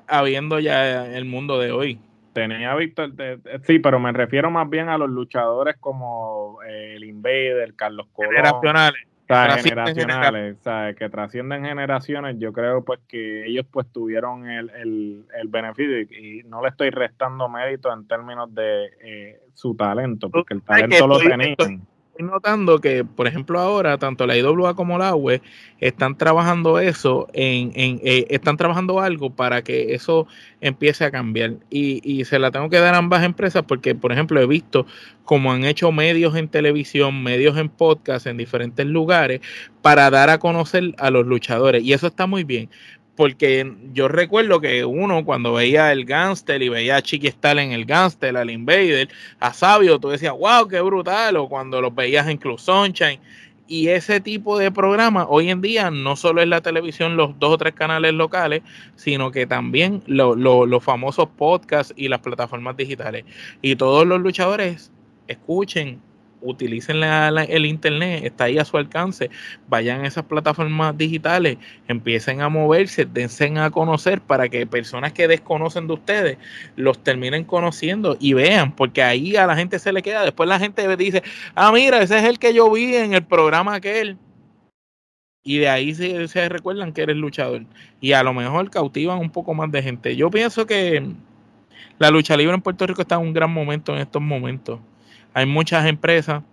habiendo 0.07 0.59
ya 0.59 1.05
el 1.05 1.25
mundo 1.25 1.59
de 1.59 1.71
hoy. 1.71 1.99
Tenía 2.33 2.73
Víctor, 2.75 3.11
sí, 3.63 3.77
pero 3.79 3.99
me 3.99 4.11
refiero 4.11 4.49
más 4.49 4.67
bien 4.69 4.89
a 4.89 4.97
los 4.97 5.09
luchadores 5.09 5.75
como 5.79 6.57
eh, 6.67 6.95
el 6.95 7.03
Invader, 7.03 7.75
Carlos 7.75 8.07
Colón. 8.11 8.31
Generacionales. 8.31 9.01
generacionales, 9.63 10.57
que 10.97 11.09
trascienden 11.09 11.63
generaciones, 11.63 12.37
yo 12.39 12.51
creo 12.51 12.83
pues 12.83 12.99
que 13.07 13.45
ellos 13.45 13.65
pues 13.69 13.87
tuvieron 13.91 14.49
el, 14.49 14.69
el, 14.71 15.47
beneficio 15.47 16.01
y, 16.01 16.43
no 16.45 16.61
le 16.61 16.69
estoy 16.69 16.89
restando 16.89 17.47
mérito 17.47 17.93
en 17.93 18.07
términos 18.07 18.53
de 18.53 18.89
eh, 19.03 19.39
su 19.53 19.75
talento, 19.75 20.29
porque 20.29 20.55
el 20.55 20.63
talento 20.63 21.07
lo 21.07 21.19
tenían 21.19 21.55
estoy 21.59 21.79
notando 22.19 22.79
que, 22.79 23.03
por 23.03 23.27
ejemplo, 23.27 23.59
ahora 23.59 23.97
tanto 23.97 24.27
la 24.27 24.37
IWA 24.37 24.75
como 24.75 24.97
la 24.97 25.15
UE 25.15 25.41
están 25.79 26.17
trabajando 26.17 26.79
eso, 26.79 27.27
en, 27.33 27.71
en 27.75 27.99
eh, 28.03 28.27
están 28.29 28.57
trabajando 28.57 28.99
algo 28.99 29.29
para 29.31 29.63
que 29.63 29.93
eso 29.93 30.27
empiece 30.61 31.05
a 31.05 31.11
cambiar. 31.11 31.55
Y, 31.69 32.01
y 32.03 32.25
se 32.25 32.39
la 32.39 32.51
tengo 32.51 32.69
que 32.69 32.79
dar 32.79 32.93
a 32.93 32.97
ambas 32.99 33.23
empresas 33.23 33.63
porque, 33.67 33.95
por 33.95 34.11
ejemplo, 34.11 34.39
he 34.39 34.45
visto 34.45 34.85
como 35.25 35.51
han 35.51 35.63
hecho 35.65 35.91
medios 35.91 36.35
en 36.35 36.49
televisión, 36.49 37.23
medios 37.23 37.57
en 37.57 37.69
podcast 37.69 38.27
en 38.27 38.37
diferentes 38.37 38.85
lugares 38.85 39.41
para 39.81 40.09
dar 40.09 40.29
a 40.29 40.39
conocer 40.39 40.93
a 40.97 41.09
los 41.09 41.25
luchadores. 41.25 41.83
Y 41.83 41.93
eso 41.93 42.07
está 42.07 42.27
muy 42.27 42.43
bien 42.43 42.69
porque 43.15 43.71
yo 43.93 44.07
recuerdo 44.07 44.59
que 44.59 44.85
uno 44.85 45.23
cuando 45.23 45.53
veía 45.53 45.91
el 45.91 46.05
Gangster 46.05 46.61
y 46.61 46.69
veía 46.69 46.97
a 46.97 47.01
Chiqui 47.01 47.27
Star 47.27 47.59
en 47.59 47.71
el 47.71 47.85
Gangster, 47.85 48.35
al 48.35 48.49
Invader, 48.49 49.09
a 49.39 49.53
Sabio, 49.53 49.99
tú 49.99 50.09
decías, 50.09 50.33
wow, 50.33 50.67
qué 50.67 50.81
brutal, 50.81 51.37
o 51.37 51.47
cuando 51.47 51.79
los 51.79 51.93
veías 51.93 52.27
en 52.27 52.37
Club 52.37 52.59
Sunshine. 52.59 53.19
Y 53.67 53.87
ese 53.87 54.19
tipo 54.19 54.57
de 54.57 54.71
programa 54.71 55.25
hoy 55.29 55.49
en 55.49 55.61
día 55.61 55.89
no 55.89 56.15
solo 56.15 56.41
es 56.41 56.47
la 56.47 56.61
televisión, 56.61 57.15
los 57.15 57.39
dos 57.39 57.53
o 57.53 57.57
tres 57.57 57.73
canales 57.73 58.13
locales, 58.13 58.61
sino 58.95 59.31
que 59.31 59.47
también 59.47 60.03
los 60.05 60.83
famosos 60.83 61.29
podcasts 61.37 61.93
y 61.95 62.07
las 62.07 62.19
plataformas 62.19 62.75
digitales. 62.75 63.25
Y 63.61 63.75
todos 63.75 64.05
los 64.05 64.19
luchadores 64.19 64.91
escuchen, 65.27 66.01
utilicen 66.43 67.03
el 67.03 67.65
internet, 67.65 68.23
está 68.25 68.45
ahí 68.45 68.57
a 68.57 68.65
su 68.65 68.77
alcance, 68.77 69.29
vayan 69.67 70.01
a 70.01 70.07
esas 70.07 70.25
plataformas 70.25 70.97
digitales, 70.97 71.57
empiecen 71.87 72.41
a 72.41 72.49
moverse, 72.49 73.05
dense 73.05 73.43
a 73.57 73.69
conocer 73.71 74.21
para 74.21 74.47
que 74.49 74.65
personas 74.65 75.13
que 75.13 75.27
desconocen 75.27 75.87
de 75.87 75.93
ustedes 75.93 76.37
los 76.75 77.03
terminen 77.03 77.43
conociendo 77.43 78.17
y 78.19 78.33
vean, 78.33 78.75
porque 78.75 79.03
ahí 79.03 79.35
a 79.35 79.47
la 79.47 79.55
gente 79.55 79.79
se 79.79 79.91
le 79.91 80.01
queda, 80.01 80.23
después 80.23 80.47
la 80.47 80.59
gente 80.59 80.95
dice, 80.95 81.23
ah, 81.55 81.71
mira, 81.71 82.01
ese 82.01 82.17
es 82.17 82.23
el 82.23 82.39
que 82.39 82.53
yo 82.53 82.71
vi 82.71 82.95
en 82.95 83.13
el 83.13 83.23
programa 83.23 83.75
aquel. 83.75 84.17
Y 85.45 85.57
de 85.57 85.67
ahí 85.67 85.93
se, 85.93 86.29
se 86.29 86.47
recuerdan 86.47 86.93
que 86.93 87.01
eres 87.01 87.17
luchador. 87.17 87.65
Y 87.99 88.13
a 88.13 88.23
lo 88.23 88.33
mejor 88.33 88.69
cautivan 88.69 89.19
un 89.19 89.29
poco 89.29 89.53
más 89.53 89.69
de 89.71 89.83
gente. 89.83 90.15
Yo 90.15 90.31
pienso 90.31 90.65
que 90.65 91.05
la 91.99 92.11
lucha 92.11 92.37
libre 92.37 92.55
en 92.55 92.61
Puerto 92.61 92.87
Rico 92.87 93.01
está 93.01 93.15
en 93.15 93.21
un 93.21 93.33
gran 93.33 93.51
momento 93.51 93.93
en 93.93 93.99
estos 93.99 94.21
momentos 94.21 94.79
hay 95.33 95.45
muchas 95.45 95.85
empresas, 95.85 96.43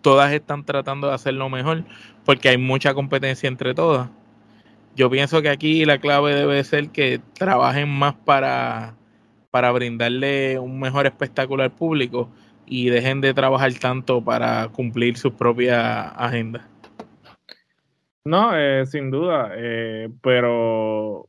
todas 0.00 0.32
están 0.32 0.64
tratando 0.64 1.08
de 1.08 1.14
hacerlo 1.14 1.48
mejor 1.48 1.84
porque 2.24 2.48
hay 2.48 2.58
mucha 2.58 2.94
competencia 2.94 3.48
entre 3.48 3.74
todas. 3.74 4.08
Yo 4.94 5.10
pienso 5.10 5.42
que 5.42 5.50
aquí 5.50 5.84
la 5.84 5.98
clave 5.98 6.34
debe 6.34 6.62
ser 6.64 6.88
que 6.88 7.20
trabajen 7.34 7.88
más 7.88 8.14
para, 8.14 8.94
para 9.50 9.70
brindarle 9.72 10.58
un 10.58 10.80
mejor 10.80 11.06
espectáculo 11.06 11.62
al 11.62 11.72
público 11.72 12.30
y 12.66 12.88
dejen 12.88 13.20
de 13.20 13.34
trabajar 13.34 13.72
tanto 13.74 14.22
para 14.22 14.68
cumplir 14.68 15.16
sus 15.16 15.32
propias 15.32 16.12
agendas. 16.16 16.66
No, 18.24 18.56
eh, 18.56 18.86
sin 18.86 19.10
duda, 19.10 19.52
eh, 19.54 20.08
pero 20.20 21.28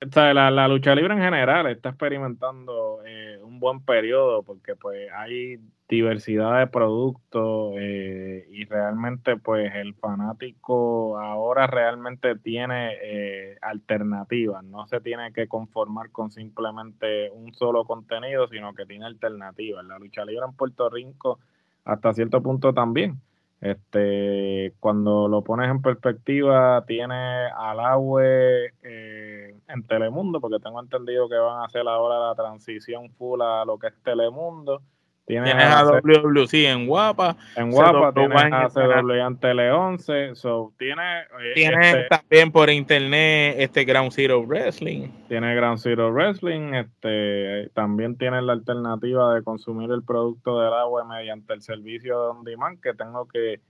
la, 0.00 0.50
la, 0.50 0.68
lucha 0.68 0.94
libre 0.94 1.12
en 1.12 1.20
general 1.20 1.66
está 1.66 1.90
experimentando 1.90 3.02
eh, 3.04 3.38
un 3.42 3.60
buen 3.60 3.84
periodo 3.84 4.42
porque 4.42 4.74
pues 4.74 5.10
hay 5.14 5.58
diversidad 5.90 6.60
de 6.60 6.68
productos 6.68 7.74
eh, 7.76 8.46
y 8.50 8.64
realmente 8.64 9.36
pues 9.36 9.74
el 9.74 9.94
fanático 9.94 11.18
ahora 11.18 11.66
realmente 11.66 12.36
tiene 12.36 12.92
eh, 13.02 13.58
alternativas, 13.60 14.62
no 14.64 14.86
se 14.86 15.00
tiene 15.00 15.32
que 15.32 15.48
conformar 15.48 16.10
con 16.10 16.30
simplemente 16.30 17.30
un 17.30 17.52
solo 17.52 17.84
contenido, 17.84 18.46
sino 18.48 18.72
que 18.72 18.86
tiene 18.86 19.06
alternativas. 19.06 19.84
La 19.84 19.98
lucha 19.98 20.24
libre 20.24 20.44
en 20.46 20.54
Puerto 20.54 20.88
Rico 20.88 21.40
hasta 21.84 22.14
cierto 22.14 22.40
punto 22.40 22.72
también. 22.72 23.20
Este, 23.60 24.72
cuando 24.80 25.28
lo 25.28 25.42
pones 25.42 25.68
en 25.68 25.82
perspectiva, 25.82 26.82
tiene 26.86 27.46
al 27.48 27.80
agua 27.80 28.22
eh, 28.24 29.54
en 29.68 29.82
Telemundo, 29.86 30.40
porque 30.40 30.60
tengo 30.62 30.80
entendido 30.80 31.28
que 31.28 31.36
van 31.36 31.60
a 31.60 31.66
hacer 31.66 31.86
ahora 31.86 32.28
la 32.28 32.34
transición 32.34 33.10
full 33.10 33.42
a 33.42 33.64
lo 33.66 33.78
que 33.78 33.88
es 33.88 34.02
Telemundo. 34.02 34.80
Tienes, 35.30 35.54
a, 35.54 35.84
WWC 35.84 36.54
en 36.54 36.86
Guapa. 36.88 37.36
En 37.54 37.70
Guapa, 37.70 38.12
tienes 38.12 38.52
a 38.52 38.68
CW 38.68 39.12
en 39.12 39.36
Tele 39.38 39.70
11. 39.70 40.34
So, 40.34 40.72
tiene, 40.76 41.20
eh, 41.20 41.52
tienes 41.54 41.94
este 41.94 42.08
también 42.08 42.50
por 42.50 42.68
internet 42.68 43.54
este 43.58 43.84
Ground 43.84 44.10
Zero 44.10 44.42
Wrestling. 44.42 45.08
Tiene 45.28 45.54
Ground 45.54 45.78
Zero 45.78 46.12
Wrestling. 46.12 46.74
Este, 46.74 47.70
también 47.74 48.16
tienes 48.16 48.42
la 48.42 48.54
alternativa 48.54 49.32
de 49.32 49.44
consumir 49.44 49.92
el 49.92 50.02
producto 50.02 50.60
del 50.60 50.72
agua 50.72 51.04
mediante 51.04 51.54
el 51.54 51.62
servicio 51.62 52.20
de 52.20 52.28
on 52.30 52.44
demand 52.44 52.80
que 52.80 52.92
tengo 52.94 53.28
que 53.28 53.60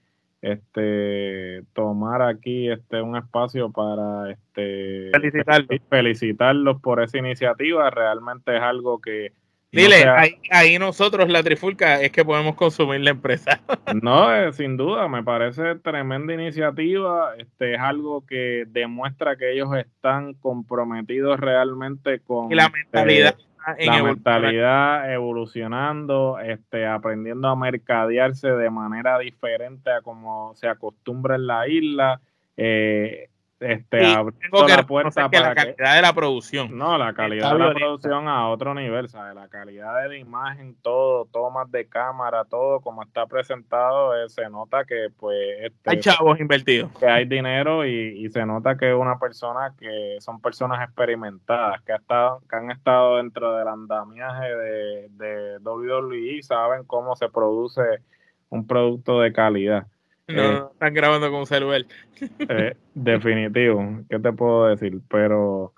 este 0.41 1.65
tomar 1.75 2.23
aquí 2.23 2.71
este 2.71 3.03
un 3.03 3.15
espacio 3.15 3.71
para 3.71 4.31
este 4.31 5.11
felicitarlos 5.91 6.81
por 6.81 7.03
esa 7.03 7.19
iniciativa 7.19 7.91
realmente 7.91 8.57
es 8.57 8.63
algo 8.63 9.03
que 9.03 9.35
Dile, 9.73 10.05
ahí, 10.51 10.79
nosotros, 10.79 11.29
la 11.29 11.45
trifulca, 11.45 12.01
es 12.01 12.11
que 12.11 12.25
podemos 12.25 12.57
consumir 12.57 13.01
la 13.03 13.11
empresa. 13.11 13.61
no, 14.03 14.35
eh, 14.35 14.53
sin 14.53 14.77
duda, 14.77 15.07
me 15.07 15.23
parece 15.23 15.77
tremenda 15.77 16.35
iniciativa. 16.35 17.35
Este 17.39 17.75
es 17.75 17.81
algo 17.81 18.27
que 18.27 18.65
demuestra 18.69 19.37
que 19.37 19.53
ellos 19.53 19.69
están 19.77 20.35
comprometidos 20.35 21.39
realmente 21.39 22.19
con 22.21 22.55
la 22.55 22.69
mentalidad. 22.69 23.37
Este, 23.77 23.87
la 23.87 24.03
mentalidad 24.03 25.13
evolucionando, 25.13 26.39
este, 26.41 26.87
aprendiendo 26.87 27.47
a 27.49 27.57
mercadearse 27.57 28.49
de 28.49 28.71
manera 28.71 29.19
diferente 29.19 29.93
a 29.93 30.01
como 30.01 30.55
se 30.57 30.67
acostumbra 30.67 31.37
en 31.37 31.47
la 31.47 31.69
isla. 31.69 32.21
Eh, 32.57 33.29
este, 33.61 33.99
tengo 33.99 34.67
que 34.67 34.73
la 34.75 34.87
puerta 34.87 35.29
para 35.29 35.49
la 35.51 35.55
calidad 35.55 35.97
de 35.97 36.03
la 36.03 36.13
producción. 36.15 36.79
No, 36.79 36.97
la 36.97 37.13
calidad 37.13 37.53
de 37.53 37.59
la 37.59 37.75
producción 37.75 38.27
a 38.27 38.49
otro 38.49 38.75
nivel, 38.75 39.11
¿sabes? 39.11 39.35
La 39.35 39.49
calidad 39.49 40.03
de 40.03 40.09
la 40.09 40.17
imagen, 40.17 40.75
todo, 40.81 41.27
tomas 41.27 41.71
de 41.71 41.87
cámara, 41.87 42.47
todo 42.47 42.81
como 42.81 43.03
está 43.03 43.27
presentado, 43.27 44.17
eh, 44.17 44.31
se 44.31 44.49
nota 44.49 44.87
que 44.87 45.09
pues... 45.15 45.37
Este, 45.61 45.91
hay 45.91 46.01
chavos 46.01 46.41
invertidos. 46.41 46.91
Que 46.99 47.07
hay 47.07 47.27
dinero 47.27 47.85
y, 47.85 48.31
se 48.31 48.47
nota 48.47 48.79
que 48.79 48.95
una 48.95 49.19
persona 49.19 49.75
que 49.79 50.17
son 50.21 50.41
personas 50.41 50.83
experimentadas, 50.83 51.83
que, 51.83 51.93
ha 51.93 51.97
estado, 51.97 52.43
que 52.49 52.57
han 52.57 52.71
estado 52.71 53.19
dentro 53.19 53.57
del 53.57 53.69
andamiaje 53.69 54.55
de, 54.55 55.09
de 55.11 55.59
WWE, 55.59 56.43
saben 56.43 56.85
cómo 56.85 57.15
se 57.15 57.29
produce 57.29 57.83
un 58.49 58.67
producto 58.67 59.21
de 59.21 59.33
calidad. 59.33 59.87
No, 60.35 60.43
eh, 60.43 60.65
están 60.73 60.95
grabando 60.95 61.31
con 61.31 61.41
un 61.41 61.47
celular. 61.47 61.85
Eh, 62.39 62.77
definitivo, 62.95 64.01
¿qué 64.09 64.19
te 64.19 64.33
puedo 64.33 64.67
decir? 64.67 65.01
Pero, 65.09 65.73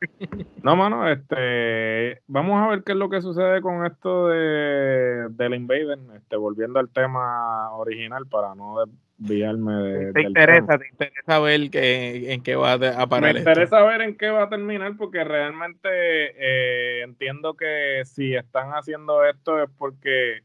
no, 0.63 0.77
mano, 0.77 1.09
este, 1.09 2.21
vamos 2.27 2.61
a 2.61 2.69
ver 2.69 2.83
qué 2.83 2.93
es 2.93 2.99
lo 2.99 3.09
que 3.09 3.21
sucede 3.21 3.61
con 3.61 3.87
esto 3.87 4.29
de 4.29 5.29
del 5.31 5.55
Invader, 5.55 5.99
este, 6.17 6.37
volviendo 6.37 6.81
al 6.81 6.89
tema 6.89 7.71
original 7.77 8.27
para 8.27 8.55
no 8.55 8.77
desviarme 9.19 9.73
de. 9.75 10.13
Te 10.13 10.23
interesa, 10.23 10.79
te 10.79 10.89
interesa 10.89 11.39
ver 11.39 11.71
que, 11.71 12.33
en 12.33 12.43
qué 12.43 12.57
va 12.57 12.73
a 12.73 13.07
parar. 13.07 13.35
Me 13.35 13.39
interesa 13.39 13.83
ver 13.85 14.03
en 14.03 14.17
qué 14.17 14.31
va 14.31 14.45
a 14.45 14.49
terminar 14.49 14.97
porque 14.97 15.23
realmente 15.23 15.89
eh, 15.89 17.03
entiendo 17.03 17.55
que 17.55 18.03
si 18.05 18.35
están 18.35 18.71
haciendo 18.71 19.25
esto 19.25 19.63
es 19.63 19.71
porque 19.79 20.43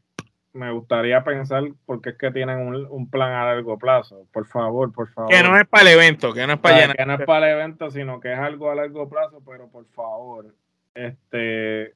me 0.52 0.72
gustaría 0.72 1.22
pensar 1.24 1.64
porque 1.86 2.10
es 2.10 2.18
que 2.18 2.30
tienen 2.30 2.58
un, 2.90 3.10
plan 3.10 3.32
a 3.32 3.44
largo 3.44 3.78
plazo. 3.78 4.26
Por 4.32 4.46
favor, 4.46 4.92
por 4.92 5.08
favor. 5.08 5.30
Que 5.30 5.42
no 5.42 5.56
es 5.56 5.66
para 5.66 5.82
el 5.82 5.98
evento, 5.98 6.32
que 6.32 6.46
no 6.46 6.54
es 6.54 6.58
para 6.58 6.80
llenar. 6.80 6.96
Que 6.96 7.06
no 7.06 7.14
es 7.14 7.26
para 7.26 7.50
el 7.50 7.58
evento, 7.58 7.90
sino 7.90 8.20
que 8.20 8.32
es 8.32 8.38
algo 8.38 8.70
a 8.70 8.74
largo 8.74 9.08
plazo, 9.08 9.42
pero 9.46 9.68
por 9.68 9.86
favor, 9.86 10.54
este 10.94 11.94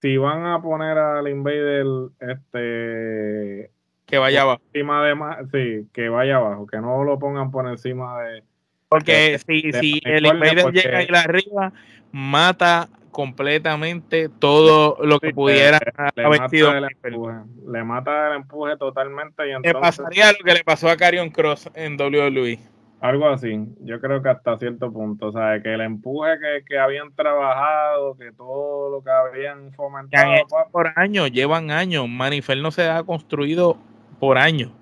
si 0.00 0.16
van 0.16 0.46
a 0.46 0.62
poner 0.62 0.96
al 0.96 1.28
Invader 1.28 1.86
este 2.20 3.70
que 4.06 4.18
vaya 4.18 4.42
abajo. 4.42 4.62
Encima 4.72 5.04
de 5.04 5.14
sí, 5.52 5.88
que 5.92 6.08
vaya 6.08 6.36
abajo, 6.36 6.66
que 6.66 6.78
no 6.78 7.04
lo 7.04 7.18
pongan 7.18 7.50
por 7.50 7.68
encima 7.68 8.22
de 8.22 8.42
porque 8.88 9.38
si, 9.46 9.70
si 9.72 10.00
el 10.04 10.26
Invader 10.26 10.72
llega 10.72 10.98
ahí 10.98 11.08
arriba, 11.12 11.72
mata 12.10 12.88
completamente 13.10 14.28
todo 14.28 14.98
lo 15.04 15.18
que 15.20 15.32
pudiera 15.32 15.78
le, 16.14 16.24
haber 16.24 16.48
sido. 16.50 16.72
Le 16.72 17.84
mata 17.84 18.28
el 18.28 18.36
empuje 18.36 18.76
totalmente. 18.76 19.48
Y 19.48 19.52
entonces, 19.52 19.74
le 19.74 19.80
pasaría 19.80 20.32
lo 20.32 20.44
que 20.44 20.54
le 20.54 20.64
pasó 20.64 20.88
a 20.88 20.96
Carion 20.96 21.30
Cross 21.30 21.70
en 21.74 22.00
WWE. 22.00 22.58
Algo 23.00 23.28
así, 23.28 23.56
yo 23.82 24.00
creo 24.00 24.22
que 24.22 24.28
hasta 24.28 24.58
cierto 24.58 24.92
punto, 24.92 25.28
o 25.28 25.32
sea, 25.32 25.62
que 25.62 25.72
el 25.72 25.82
empuje 25.82 26.30
que, 26.66 26.78
habían 26.78 27.14
trabajado, 27.14 28.16
que 28.16 28.32
todo 28.32 28.90
lo 28.90 29.04
que 29.04 29.10
habían 29.10 29.72
fomentado. 29.72 30.32
por 30.72 30.92
años, 30.96 31.30
llevan 31.30 31.70
años, 31.70 32.08
Manifel 32.08 32.60
no 32.60 32.72
se 32.72 32.88
ha 32.88 33.04
construido 33.04 33.78
por 34.18 34.36
años. 34.36 34.72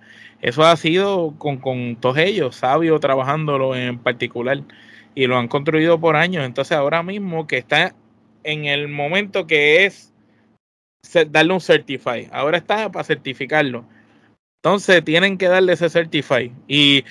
Eso 0.40 0.64
ha 0.64 0.74
sido 0.76 1.34
con, 1.36 1.58
con 1.58 1.96
todos 1.96 2.16
ellos, 2.16 2.56
sabios 2.56 3.00
trabajándolo 3.00 3.76
en 3.76 3.98
particular, 3.98 4.62
y 5.14 5.26
lo 5.26 5.36
han 5.36 5.48
construido 5.48 6.00
por 6.00 6.16
años. 6.16 6.44
Entonces 6.44 6.76
ahora 6.76 7.02
mismo 7.02 7.46
que 7.46 7.58
está 7.58 7.94
en 8.46 8.64
el 8.64 8.88
momento 8.88 9.46
que 9.46 9.84
es 9.84 10.12
darle 11.28 11.52
un 11.52 11.60
certify. 11.60 12.28
Ahora 12.32 12.58
está 12.58 12.90
para 12.90 13.04
certificarlo. 13.04 13.84
Entonces 14.62 15.04
tienen 15.04 15.38
que 15.38 15.46
darle 15.46 15.74
ese 15.74 15.88
certify. 15.88 16.52
Y, 16.66 17.04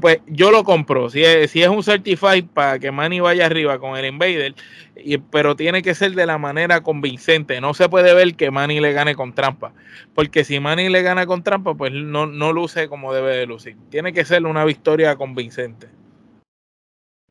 pues 0.00 0.20
yo 0.26 0.50
lo 0.50 0.64
compro. 0.64 1.10
Si 1.10 1.22
es, 1.22 1.50
si 1.50 1.62
es 1.62 1.68
un 1.68 1.82
certify 1.82 2.40
para 2.40 2.78
que 2.78 2.90
Manny 2.90 3.20
vaya 3.20 3.44
arriba 3.44 3.78
con 3.78 3.98
el 3.98 4.06
Invader, 4.06 4.54
y, 4.96 5.18
pero 5.18 5.54
tiene 5.54 5.82
que 5.82 5.94
ser 5.94 6.12
de 6.12 6.24
la 6.24 6.38
manera 6.38 6.82
convincente. 6.82 7.60
No 7.60 7.74
se 7.74 7.90
puede 7.90 8.14
ver 8.14 8.34
que 8.34 8.50
Manny 8.50 8.80
le 8.80 8.94
gane 8.94 9.14
con 9.14 9.34
trampa. 9.34 9.74
Porque 10.14 10.44
si 10.44 10.58
Manny 10.58 10.88
le 10.88 11.02
gana 11.02 11.26
con 11.26 11.42
trampa, 11.42 11.74
pues 11.74 11.92
no, 11.92 12.26
no 12.26 12.52
luce 12.52 12.88
como 12.88 13.12
debe 13.12 13.36
de 13.36 13.46
lucir. 13.46 13.76
Tiene 13.90 14.14
que 14.14 14.24
ser 14.24 14.46
una 14.46 14.64
victoria 14.64 15.16
convincente. 15.16 15.88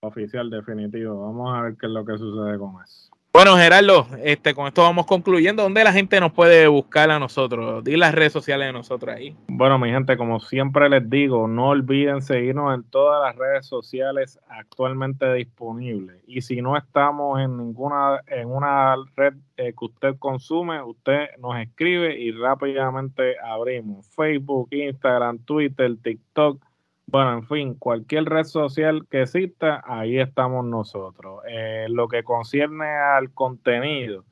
Oficial 0.02 0.50
definitivo. 0.52 1.22
Vamos 1.22 1.58
a 1.58 1.62
ver 1.64 1.76
qué 1.80 1.88
es 1.88 1.92
lo 1.92 2.06
que 2.06 2.18
sucede 2.20 2.60
con 2.60 2.76
eso. 2.84 3.11
Bueno, 3.34 3.56
Gerardo, 3.56 4.08
este, 4.26 4.54
con 4.54 4.68
esto 4.68 4.82
vamos 4.82 5.06
concluyendo. 5.06 5.64
¿Dónde 5.64 5.86
la 5.86 5.94
gente 5.94 6.20
nos 6.20 6.34
puede 6.34 6.68
buscar 6.68 7.10
a 7.12 7.18
nosotros? 7.18 7.82
Di 7.82 7.96
las 7.96 8.14
redes 8.14 8.34
sociales 8.34 8.68
de 8.68 8.74
nosotros 8.74 9.16
ahí. 9.16 9.38
Bueno, 9.48 9.80
mi 9.80 9.90
gente, 9.90 10.18
como 10.18 10.42
siempre 10.42 10.90
les 10.90 11.10
digo, 11.10 11.48
no 11.48 11.70
olviden 11.70 12.22
seguirnos 12.22 12.76
en 12.76 12.84
todas 12.84 13.24
las 13.24 13.38
redes 13.38 13.66
sociales 13.66 14.38
actualmente 14.50 15.34
disponibles. 15.34 16.22
Y 16.28 16.42
si 16.42 16.62
no 16.62 16.76
estamos 16.76 17.40
en 17.40 17.56
ninguna, 17.56 18.20
en 18.28 18.50
una 18.50 18.98
red 19.16 19.36
eh, 19.56 19.74
que 19.80 19.86
usted 19.86 20.20
consume, 20.20 20.84
usted 20.84 21.30
nos 21.40 21.58
escribe 21.58 22.20
y 22.20 22.34
rápidamente 22.34 23.36
abrimos 23.40 24.06
Facebook, 24.10 24.68
Instagram, 24.72 25.40
Twitter, 25.46 25.96
TikTok 26.04 26.62
bueno, 27.08 27.34
en 27.34 27.48
fin, 27.48 27.74
cualquier 27.76 28.26
red 28.26 28.46
social 28.46 29.06
que 29.10 29.24
exista, 29.24 29.84
ahí 29.86 30.18
estamos 30.20 30.66
nosotros. 30.66 31.42
Eh, 31.48 31.88
lo 31.90 32.08
que 32.08 32.24
concierne 32.24 32.88
al 32.88 33.34
contenido, 33.34 34.24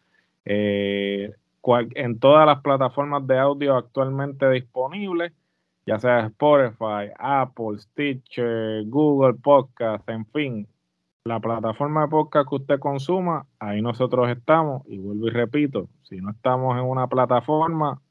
eh, 0.45 1.33
en 1.95 2.19
todas 2.19 2.45
las 2.45 2.61
plataformas 2.61 3.27
de 3.27 3.37
audio 3.37 3.75
actualmente 3.75 4.49
disponibles, 4.49 5.33
ya 5.85 5.99
sea 5.99 6.27
Spotify, 6.27 7.11
Apple, 7.17 7.77
Stitcher, 7.79 8.83
Google 8.85 9.33
Podcast, 9.35 10.07
en 10.09 10.25
fin, 10.27 10.67
la 11.25 11.39
plataforma 11.39 12.01
de 12.01 12.07
podcast 12.07 12.49
que 12.49 12.55
usted 12.55 12.79
consuma, 12.79 13.45
ahí 13.59 13.81
nosotros 13.81 14.29
estamos. 14.29 14.83
Y 14.87 14.97
vuelvo 14.97 15.27
y 15.27 15.31
repito, 15.31 15.89
si 16.03 16.17
no 16.21 16.31
estamos 16.31 16.77
en 16.77 16.85
una 16.85 17.07
plataforma, 17.07 18.01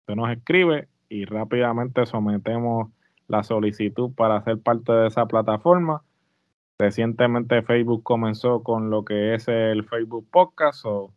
usted 0.00 0.14
nos 0.14 0.30
escribe 0.30 0.88
y 1.08 1.24
rápidamente 1.24 2.06
sometemos 2.06 2.90
la 3.28 3.42
solicitud 3.42 4.12
para 4.14 4.42
ser 4.42 4.58
parte 4.58 4.92
de 4.92 5.08
esa 5.08 5.26
plataforma. 5.26 6.02
Recientemente 6.78 7.62
Facebook 7.62 8.02
comenzó 8.02 8.62
con 8.62 8.90
lo 8.90 9.04
que 9.04 9.34
es 9.34 9.48
el 9.48 9.84
Facebook 9.84 10.26
Podcast. 10.30 10.84
O 10.84 11.12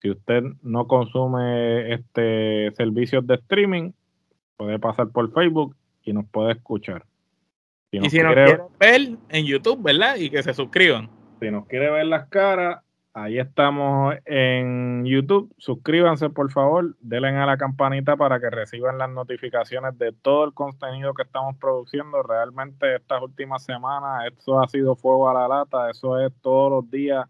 si 0.00 0.10
usted 0.10 0.42
no 0.62 0.86
consume 0.86 1.92
este 1.92 2.70
servicio 2.72 3.20
de 3.20 3.34
streaming, 3.34 3.92
puede 4.56 4.78
pasar 4.78 5.08
por 5.08 5.32
Facebook 5.32 5.76
y 6.02 6.12
nos 6.12 6.26
puede 6.26 6.52
escuchar. 6.52 7.04
y 7.90 8.08
si 8.08 8.20
nos 8.20 8.32
quieren 8.34 8.60
ver 8.78 9.16
en 9.28 9.46
YouTube, 9.46 9.82
¿verdad? 9.82 10.16
Y 10.16 10.30
que 10.30 10.42
se 10.42 10.54
suscriban. 10.54 11.10
Si 11.40 11.50
nos 11.50 11.66
quiere 11.66 11.90
ver 11.90 12.06
las 12.06 12.28
caras, 12.28 12.82
ahí 13.14 13.38
estamos 13.38 14.14
en 14.24 15.04
YouTube. 15.04 15.52
Suscríbanse, 15.58 16.30
por 16.30 16.50
favor. 16.50 16.96
Denle 17.00 17.28
a 17.28 17.46
la 17.46 17.56
campanita 17.56 18.16
para 18.16 18.40
que 18.40 18.50
reciban 18.50 18.98
las 18.98 19.10
notificaciones 19.10 19.98
de 19.98 20.12
todo 20.12 20.44
el 20.44 20.54
contenido 20.54 21.14
que 21.14 21.22
estamos 21.22 21.56
produciendo. 21.56 22.22
Realmente 22.22 22.96
estas 22.96 23.22
últimas 23.22 23.64
semanas, 23.64 24.26
esto 24.26 24.60
ha 24.60 24.68
sido 24.68 24.96
fuego 24.96 25.28
a 25.28 25.34
la 25.34 25.48
lata. 25.48 25.90
Eso 25.90 26.18
es 26.20 26.32
todos 26.40 26.70
los 26.70 26.90
días 26.90 27.26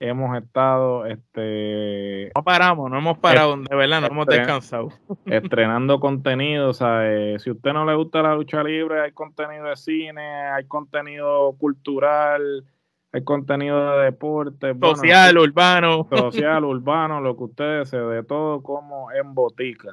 hemos 0.00 0.36
estado 0.38 1.06
este 1.06 2.30
no 2.34 2.44
paramos 2.44 2.88
no 2.88 2.98
hemos 2.98 3.18
parado 3.18 3.56
de 3.56 3.74
verdad 3.74 4.00
no 4.00 4.06
hemos 4.06 4.26
descansado 4.26 4.90
estrenando 5.26 5.98
contenido 5.98 6.68
o 6.68 6.72
sea, 6.72 7.02
si 7.38 7.50
a 7.50 7.52
usted 7.52 7.72
no 7.72 7.84
le 7.84 7.96
gusta 7.96 8.22
la 8.22 8.34
lucha 8.36 8.62
libre 8.62 9.00
hay 9.00 9.12
contenido 9.12 9.64
de 9.64 9.76
cine 9.76 10.22
hay 10.22 10.66
contenido 10.66 11.52
cultural 11.58 12.64
hay 13.12 13.24
contenido 13.24 13.98
de 13.98 14.04
deporte 14.04 14.74
social 14.80 15.38
urbano. 15.38 16.06
Social 16.12 16.64
urbano 16.64 17.20
lo 17.20 17.36
que 17.36 17.44
ustedes 17.44 17.88
se 17.88 17.96
de 17.96 18.22
todo 18.22 18.62
como 18.62 19.10
en 19.12 19.34
botica. 19.34 19.88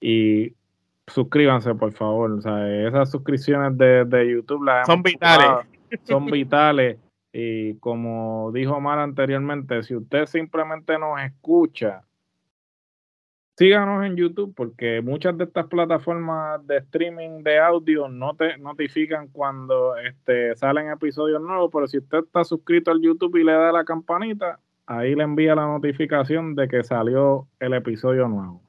Y 0.00 0.54
suscríbanse 1.06 1.74
por 1.74 1.92
favor. 1.92 2.32
O 2.32 2.40
sea, 2.40 2.86
esas 2.86 3.10
suscripciones 3.10 3.76
de, 3.76 4.04
de 4.04 4.30
YouTube 4.30 4.64
las 4.64 4.86
son 4.86 5.02
vitales. 5.02 5.66
son 6.04 6.26
vitales. 6.26 6.98
Y 7.32 7.74
como 7.74 8.50
dijo 8.52 8.74
Omar 8.74 8.98
anteriormente, 8.98 9.82
si 9.82 9.94
usted 9.94 10.24
simplemente 10.24 10.98
nos 10.98 11.20
escucha, 11.20 12.02
síganos 13.56 14.04
en 14.04 14.16
YouTube 14.16 14.52
porque 14.54 15.00
muchas 15.02 15.36
de 15.38 15.44
estas 15.44 15.66
plataformas 15.66 16.66
de 16.66 16.78
streaming 16.78 17.42
de 17.42 17.58
audio 17.58 18.08
no 18.08 18.34
te 18.34 18.56
notifican 18.58 19.28
cuando 19.28 19.96
este, 19.96 20.54
salen 20.56 20.90
episodios 20.90 21.40
nuevos, 21.40 21.70
pero 21.72 21.86
si 21.88 21.98
usted 21.98 22.18
está 22.18 22.44
suscrito 22.44 22.90
al 22.90 23.00
YouTube 23.00 23.36
y 23.36 23.44
le 23.44 23.52
da 23.52 23.72
la 23.72 23.84
campanita, 23.84 24.60
ahí 24.86 25.14
le 25.14 25.24
envía 25.24 25.54
la 25.54 25.66
notificación 25.66 26.54
de 26.54 26.68
que 26.68 26.82
salió 26.84 27.48
el 27.60 27.74
episodio 27.74 28.28
nuevo. 28.28 28.60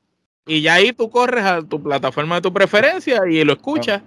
Y 0.46 0.62
ya 0.62 0.76
ahí 0.76 0.94
tú 0.94 1.10
corres 1.10 1.44
a 1.44 1.62
tu 1.62 1.84
plataforma 1.84 2.36
de 2.36 2.42
tu 2.42 2.54
preferencia 2.54 3.28
y 3.28 3.44
lo 3.44 3.54
escuchas. 3.54 4.02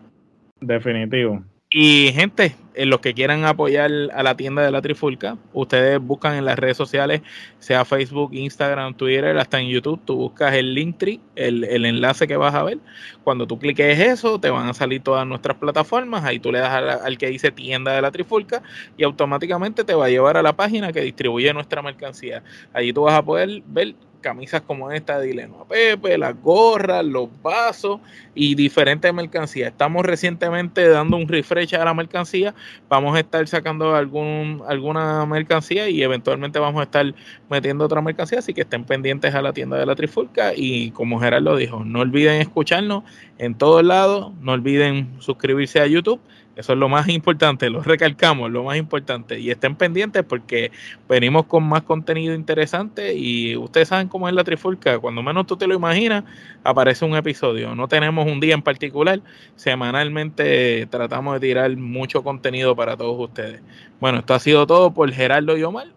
Definitivo. 0.60 1.44
Y 1.72 2.10
gente, 2.12 2.56
en 2.74 2.90
los 2.90 2.98
que 2.98 3.14
quieran 3.14 3.44
apoyar 3.44 3.92
a 4.12 4.24
la 4.24 4.36
tienda 4.36 4.62
de 4.62 4.72
la 4.72 4.82
Trifulca, 4.82 5.38
ustedes 5.52 6.00
buscan 6.00 6.34
en 6.34 6.44
las 6.44 6.58
redes 6.58 6.76
sociales, 6.76 7.22
sea 7.60 7.84
Facebook, 7.84 8.34
Instagram, 8.34 8.94
Twitter, 8.94 9.38
hasta 9.38 9.60
en 9.60 9.68
YouTube, 9.68 10.00
tú 10.04 10.16
buscas 10.16 10.52
el 10.54 10.74
Linktree, 10.74 11.20
el, 11.36 11.62
el 11.62 11.86
enlace 11.86 12.26
que 12.26 12.36
vas 12.36 12.56
a 12.56 12.64
ver. 12.64 12.78
Cuando 13.22 13.46
tú 13.46 13.56
cliques 13.56 14.00
eso, 14.00 14.40
te 14.40 14.50
van 14.50 14.68
a 14.68 14.74
salir 14.74 15.00
todas 15.00 15.24
nuestras 15.28 15.58
plataformas, 15.58 16.24
ahí 16.24 16.40
tú 16.40 16.50
le 16.50 16.58
das 16.58 17.00
al 17.04 17.18
que 17.18 17.28
dice 17.28 17.52
tienda 17.52 17.92
de 17.92 18.02
la 18.02 18.10
Trifulca 18.10 18.64
y 18.96 19.04
automáticamente 19.04 19.84
te 19.84 19.94
va 19.94 20.06
a 20.06 20.10
llevar 20.10 20.36
a 20.36 20.42
la 20.42 20.56
página 20.56 20.92
que 20.92 21.02
distribuye 21.02 21.54
nuestra 21.54 21.82
mercancía. 21.82 22.42
Allí 22.72 22.92
tú 22.92 23.02
vas 23.02 23.14
a 23.14 23.24
poder 23.24 23.62
ver 23.68 23.94
camisas 24.20 24.60
como 24.62 24.90
esta 24.90 25.18
de 25.18 25.28
Dileno 25.28 25.60
a 25.60 25.68
Pepe, 25.68 26.16
las 26.18 26.40
gorras, 26.40 27.04
los 27.04 27.28
vasos 27.42 28.00
y 28.34 28.54
diferentes 28.54 29.12
mercancías. 29.12 29.70
Estamos 29.70 30.04
recientemente 30.04 30.88
dando 30.88 31.16
un 31.16 31.28
refresh 31.28 31.74
a 31.74 31.84
la 31.84 31.94
mercancía. 31.94 32.54
Vamos 32.88 33.16
a 33.16 33.20
estar 33.20 33.46
sacando 33.48 33.94
algún, 33.94 34.62
alguna 34.68 35.26
mercancía 35.26 35.88
y 35.88 36.02
eventualmente 36.02 36.58
vamos 36.58 36.80
a 36.80 36.84
estar 36.84 37.14
metiendo 37.48 37.84
otra 37.84 38.00
mercancía. 38.00 38.38
Así 38.38 38.54
que 38.54 38.62
estén 38.62 38.84
pendientes 38.84 39.34
a 39.34 39.42
la 39.42 39.52
tienda 39.52 39.76
de 39.78 39.86
la 39.86 39.94
Trifulca. 39.94 40.52
Y 40.54 40.90
como 40.92 41.18
Gerardo 41.20 41.56
dijo, 41.56 41.84
no 41.84 42.00
olviden 42.00 42.40
escucharnos 42.40 43.04
en 43.38 43.54
todos 43.54 43.84
lados. 43.84 44.32
No 44.40 44.52
olviden 44.52 45.16
suscribirse 45.20 45.80
a 45.80 45.86
YouTube 45.86 46.20
eso 46.60 46.72
es 46.74 46.78
lo 46.78 46.88
más 46.88 47.08
importante, 47.08 47.70
lo 47.70 47.82
recalcamos, 47.82 48.50
lo 48.50 48.64
más 48.64 48.76
importante. 48.76 49.40
Y 49.40 49.50
estén 49.50 49.76
pendientes 49.76 50.22
porque 50.24 50.70
venimos 51.08 51.46
con 51.46 51.64
más 51.64 51.82
contenido 51.82 52.34
interesante 52.34 53.14
y 53.14 53.56
ustedes 53.56 53.88
saben 53.88 54.08
cómo 54.08 54.28
es 54.28 54.34
la 54.34 54.44
trifulca. 54.44 54.98
Cuando 54.98 55.22
menos 55.22 55.46
tú 55.46 55.56
te 55.56 55.66
lo 55.66 55.74
imaginas, 55.74 56.24
aparece 56.62 57.04
un 57.04 57.16
episodio. 57.16 57.74
No 57.74 57.88
tenemos 57.88 58.26
un 58.26 58.40
día 58.40 58.54
en 58.54 58.62
particular. 58.62 59.20
Semanalmente 59.56 60.86
tratamos 60.86 61.34
de 61.34 61.48
tirar 61.48 61.74
mucho 61.76 62.22
contenido 62.22 62.76
para 62.76 62.96
todos 62.96 63.18
ustedes. 63.18 63.62
Bueno, 64.00 64.18
esto 64.18 64.34
ha 64.34 64.38
sido 64.38 64.66
todo 64.66 64.92
por 64.92 65.10
Gerardo 65.10 65.56
y 65.56 65.62
Omar. 65.62 65.88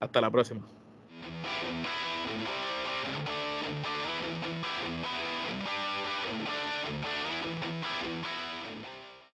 Hasta 0.00 0.20
la 0.20 0.30
próxima. 0.30 0.62